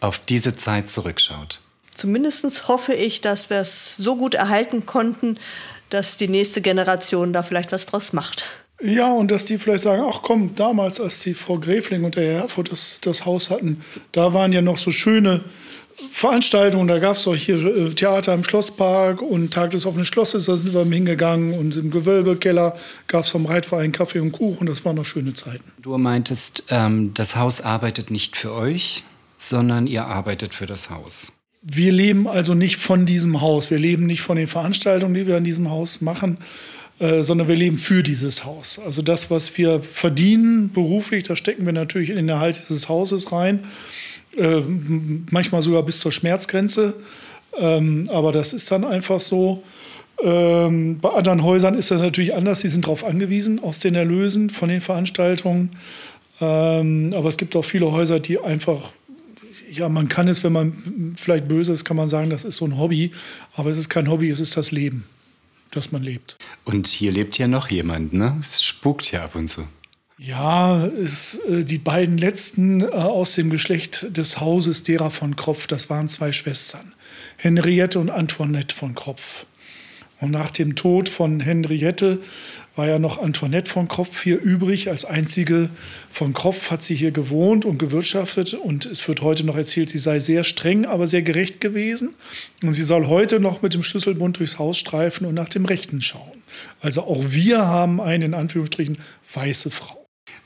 auf 0.00 0.18
diese 0.18 0.54
Zeit 0.54 0.90
zurückschaut? 0.90 1.60
Zumindest 1.94 2.68
hoffe 2.68 2.92
ich, 2.92 3.20
dass 3.20 3.50
wir 3.50 3.58
es 3.58 3.94
so 3.96 4.16
gut 4.16 4.34
erhalten 4.34 4.84
konnten, 4.84 5.38
dass 5.90 6.16
die 6.16 6.28
nächste 6.28 6.60
Generation 6.60 7.32
da 7.32 7.42
vielleicht 7.42 7.72
was 7.72 7.86
draus 7.86 8.12
macht. 8.12 8.44
Ja, 8.82 9.12
und 9.12 9.30
dass 9.30 9.44
die 9.44 9.58
vielleicht 9.58 9.84
sagen, 9.84 10.02
ach 10.06 10.20
komm, 10.22 10.56
damals, 10.56 11.00
als 11.00 11.20
die 11.20 11.34
Frau 11.34 11.58
Gräfling 11.58 12.04
und 12.04 12.16
der 12.16 12.24
Herr 12.24 12.42
Erfurt 12.42 12.72
das, 12.72 12.98
das 13.00 13.24
Haus 13.24 13.48
hatten, 13.48 13.82
da 14.12 14.34
waren 14.34 14.52
ja 14.52 14.60
noch 14.60 14.76
so 14.76 14.90
schöne 14.90 15.40
Veranstaltungen, 16.10 16.88
da 16.88 16.98
gab 16.98 17.16
es 17.16 17.26
auch 17.26 17.36
hier 17.36 17.56
äh, 17.64 17.90
Theater 17.90 18.34
im 18.34 18.44
Schlosspark 18.44 19.22
und 19.22 19.52
Tag 19.52 19.70
des 19.70 19.86
offenen 19.86 20.04
Schlosses, 20.04 20.46
da 20.46 20.56
sind 20.56 20.74
wir 20.74 20.84
hingegangen 20.84 21.54
und 21.54 21.76
im 21.76 21.90
Gewölbekeller 21.90 22.76
gab 23.06 23.24
es 23.24 23.30
vom 23.30 23.46
Reitverein 23.46 23.92
Kaffee 23.92 24.20
und 24.20 24.32
Kuchen, 24.32 24.66
das 24.66 24.84
waren 24.84 24.96
noch 24.96 25.04
schöne 25.04 25.34
Zeiten. 25.34 25.64
Du 25.80 25.96
meintest, 25.96 26.64
ähm, 26.70 27.12
das 27.14 27.36
Haus 27.36 27.60
arbeitet 27.60 28.10
nicht 28.10 28.36
für 28.36 28.52
euch, 28.52 29.04
sondern 29.36 29.86
ihr 29.86 30.06
arbeitet 30.06 30.54
für 30.54 30.66
das 30.66 30.90
Haus. 30.90 31.32
Wir 31.62 31.92
leben 31.92 32.28
also 32.28 32.54
nicht 32.54 32.76
von 32.76 33.06
diesem 33.06 33.40
Haus, 33.40 33.70
wir 33.70 33.78
leben 33.78 34.06
nicht 34.06 34.20
von 34.20 34.36
den 34.36 34.48
Veranstaltungen, 34.48 35.14
die 35.14 35.26
wir 35.26 35.38
in 35.38 35.44
diesem 35.44 35.70
Haus 35.70 36.00
machen, 36.00 36.38
äh, 36.98 37.22
sondern 37.22 37.48
wir 37.48 37.56
leben 37.56 37.76
für 37.78 38.02
dieses 38.02 38.44
Haus. 38.44 38.78
Also 38.78 39.02
das, 39.02 39.30
was 39.30 39.56
wir 39.58 39.80
verdienen 39.80 40.70
beruflich, 40.72 41.24
das 41.24 41.38
stecken 41.38 41.66
wir 41.66 41.72
natürlich 41.72 42.10
in 42.10 42.16
den 42.16 42.28
Erhalt 42.28 42.56
dieses 42.56 42.88
Hauses 42.88 43.32
rein. 43.32 43.60
Äh, 44.36 44.62
manchmal 45.30 45.62
sogar 45.62 45.82
bis 45.82 46.00
zur 46.00 46.12
Schmerzgrenze. 46.12 46.96
Ähm, 47.58 48.08
aber 48.10 48.32
das 48.32 48.52
ist 48.52 48.70
dann 48.70 48.84
einfach 48.84 49.20
so. 49.20 49.62
Ähm, 50.22 51.00
bei 51.00 51.10
anderen 51.10 51.42
Häusern 51.42 51.74
ist 51.74 51.90
das 51.90 52.00
natürlich 52.00 52.34
anders. 52.34 52.60
Sie 52.60 52.68
sind 52.68 52.84
darauf 52.84 53.04
angewiesen, 53.04 53.62
aus 53.62 53.78
den 53.78 53.94
Erlösen 53.94 54.50
von 54.50 54.68
den 54.68 54.80
Veranstaltungen. 54.80 55.70
Ähm, 56.40 57.12
aber 57.16 57.28
es 57.28 57.36
gibt 57.36 57.54
auch 57.56 57.64
viele 57.64 57.90
Häuser, 57.90 58.20
die 58.20 58.38
einfach, 58.38 58.92
ja, 59.70 59.88
man 59.88 60.08
kann 60.08 60.28
es, 60.28 60.44
wenn 60.44 60.52
man 60.52 61.14
vielleicht 61.16 61.48
böse 61.48 61.72
ist, 61.72 61.84
kann 61.84 61.96
man 61.96 62.08
sagen, 62.08 62.30
das 62.30 62.44
ist 62.44 62.56
so 62.56 62.64
ein 62.64 62.78
Hobby. 62.78 63.10
Aber 63.54 63.70
es 63.70 63.78
ist 63.78 63.88
kein 63.88 64.08
Hobby, 64.08 64.30
es 64.30 64.40
ist 64.40 64.56
das 64.56 64.70
Leben, 64.70 65.04
das 65.70 65.92
man 65.92 66.02
lebt. 66.02 66.36
Und 66.64 66.86
hier 66.86 67.12
lebt 67.12 67.38
ja 67.38 67.48
noch 67.48 67.70
jemand, 67.70 68.12
ne? 68.12 68.36
Es 68.40 68.62
spukt 68.62 69.10
ja 69.12 69.24
ab 69.24 69.34
und 69.34 69.48
zu. 69.48 69.64
Ja, 70.16 70.86
es, 70.86 71.40
äh, 71.48 71.64
die 71.64 71.78
beiden 71.78 72.18
letzten 72.18 72.82
äh, 72.82 72.86
aus 72.86 73.34
dem 73.34 73.50
Geschlecht 73.50 74.16
des 74.16 74.40
Hauses 74.40 74.84
derer 74.84 75.10
von 75.10 75.34
Kropf, 75.34 75.66
das 75.66 75.90
waren 75.90 76.08
zwei 76.08 76.30
Schwestern, 76.30 76.94
Henriette 77.36 77.98
und 77.98 78.10
Antoinette 78.10 78.74
von 78.74 78.94
Kropf. 78.94 79.46
Und 80.20 80.30
nach 80.30 80.52
dem 80.52 80.76
Tod 80.76 81.08
von 81.08 81.40
Henriette 81.40 82.20
war 82.76 82.86
ja 82.86 82.98
noch 82.98 83.20
Antoinette 83.20 83.68
von 83.68 83.88
Kropf 83.88 84.22
hier 84.22 84.40
übrig. 84.40 84.88
Als 84.88 85.04
einzige 85.04 85.68
von 86.10 86.32
Kropf 86.32 86.70
hat 86.70 86.82
sie 86.82 86.94
hier 86.94 87.10
gewohnt 87.10 87.64
und 87.64 87.78
gewirtschaftet. 87.78 88.54
Und 88.54 88.86
es 88.86 89.06
wird 89.06 89.20
heute 89.22 89.44
noch 89.44 89.56
erzählt, 89.56 89.90
sie 89.90 89.98
sei 89.98 90.20
sehr 90.20 90.44
streng, 90.44 90.86
aber 90.86 91.08
sehr 91.08 91.22
gerecht 91.22 91.60
gewesen. 91.60 92.14
Und 92.62 92.72
sie 92.72 92.84
soll 92.84 93.06
heute 93.06 93.38
noch 93.38 93.62
mit 93.62 93.74
dem 93.74 93.82
Schlüsselbund 93.82 94.38
durchs 94.38 94.58
Haus 94.58 94.78
streifen 94.78 95.26
und 95.26 95.34
nach 95.34 95.48
dem 95.48 95.66
Rechten 95.66 96.00
schauen. 96.00 96.42
Also 96.80 97.02
auch 97.02 97.22
wir 97.26 97.66
haben 97.66 98.00
eine 98.00 98.24
in 98.24 98.34
Anführungsstrichen 98.34 98.98
weiße 99.34 99.70
Frau. 99.70 100.03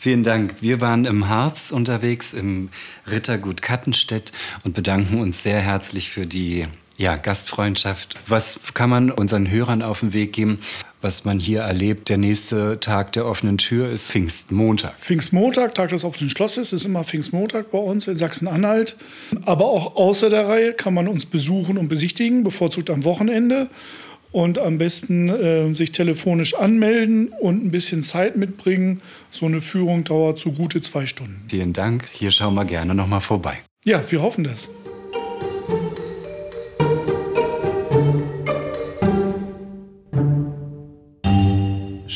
Vielen 0.08 0.22
Dank. 0.22 0.54
Wir 0.62 0.80
waren 0.80 1.04
im 1.04 1.28
Harz 1.28 1.70
unterwegs, 1.70 2.32
im 2.32 2.70
Rittergut 3.10 3.60
Kattenstedt 3.60 4.32
und 4.64 4.72
bedanken 4.72 5.20
uns 5.20 5.42
sehr 5.42 5.60
herzlich 5.60 6.08
für 6.08 6.26
die 6.26 6.64
ja, 6.96 7.16
Gastfreundschaft. 7.16 8.14
Was 8.26 8.58
kann 8.72 8.88
man 8.88 9.10
unseren 9.10 9.50
Hörern 9.50 9.82
auf 9.82 10.00
den 10.00 10.14
Weg 10.14 10.32
geben, 10.32 10.60
was 11.02 11.26
man 11.26 11.38
hier 11.38 11.60
erlebt? 11.60 12.08
Der 12.08 12.16
nächste 12.16 12.80
Tag 12.80 13.12
der 13.12 13.26
offenen 13.26 13.58
Tür 13.58 13.90
ist 13.90 14.10
Pfingstmontag. 14.10 14.94
Pfingstmontag, 14.98 15.74
Tag 15.74 15.90
des 15.90 16.04
offenen 16.04 16.30
Schlosses, 16.30 16.72
ist 16.72 16.86
immer 16.86 17.04
Pfingstmontag 17.04 17.70
bei 17.70 17.76
uns 17.76 18.08
in 18.08 18.16
Sachsen-Anhalt. 18.16 18.96
Aber 19.42 19.66
auch 19.66 19.96
außer 19.96 20.30
der 20.30 20.48
Reihe 20.48 20.72
kann 20.72 20.94
man 20.94 21.06
uns 21.06 21.26
besuchen 21.26 21.76
und 21.76 21.88
besichtigen, 21.88 22.44
bevorzugt 22.44 22.88
am 22.88 23.04
Wochenende 23.04 23.68
und 24.32 24.58
am 24.58 24.78
besten 24.78 25.28
äh, 25.28 25.74
sich 25.74 25.92
telefonisch 25.92 26.54
anmelden 26.54 27.28
und 27.40 27.64
ein 27.64 27.70
bisschen 27.70 28.02
Zeit 28.02 28.36
mitbringen. 28.36 29.00
So 29.30 29.46
eine 29.46 29.60
Führung 29.60 30.04
dauert 30.04 30.38
so 30.38 30.52
gute 30.52 30.80
zwei 30.80 31.06
Stunden. 31.06 31.42
Vielen 31.48 31.72
Dank. 31.72 32.08
Hier 32.12 32.30
schauen 32.30 32.54
wir 32.54 32.64
gerne 32.64 32.94
noch 32.94 33.06
mal 33.06 33.20
vorbei. 33.20 33.58
Ja, 33.84 34.02
wir 34.10 34.22
hoffen 34.22 34.44
das. 34.44 34.70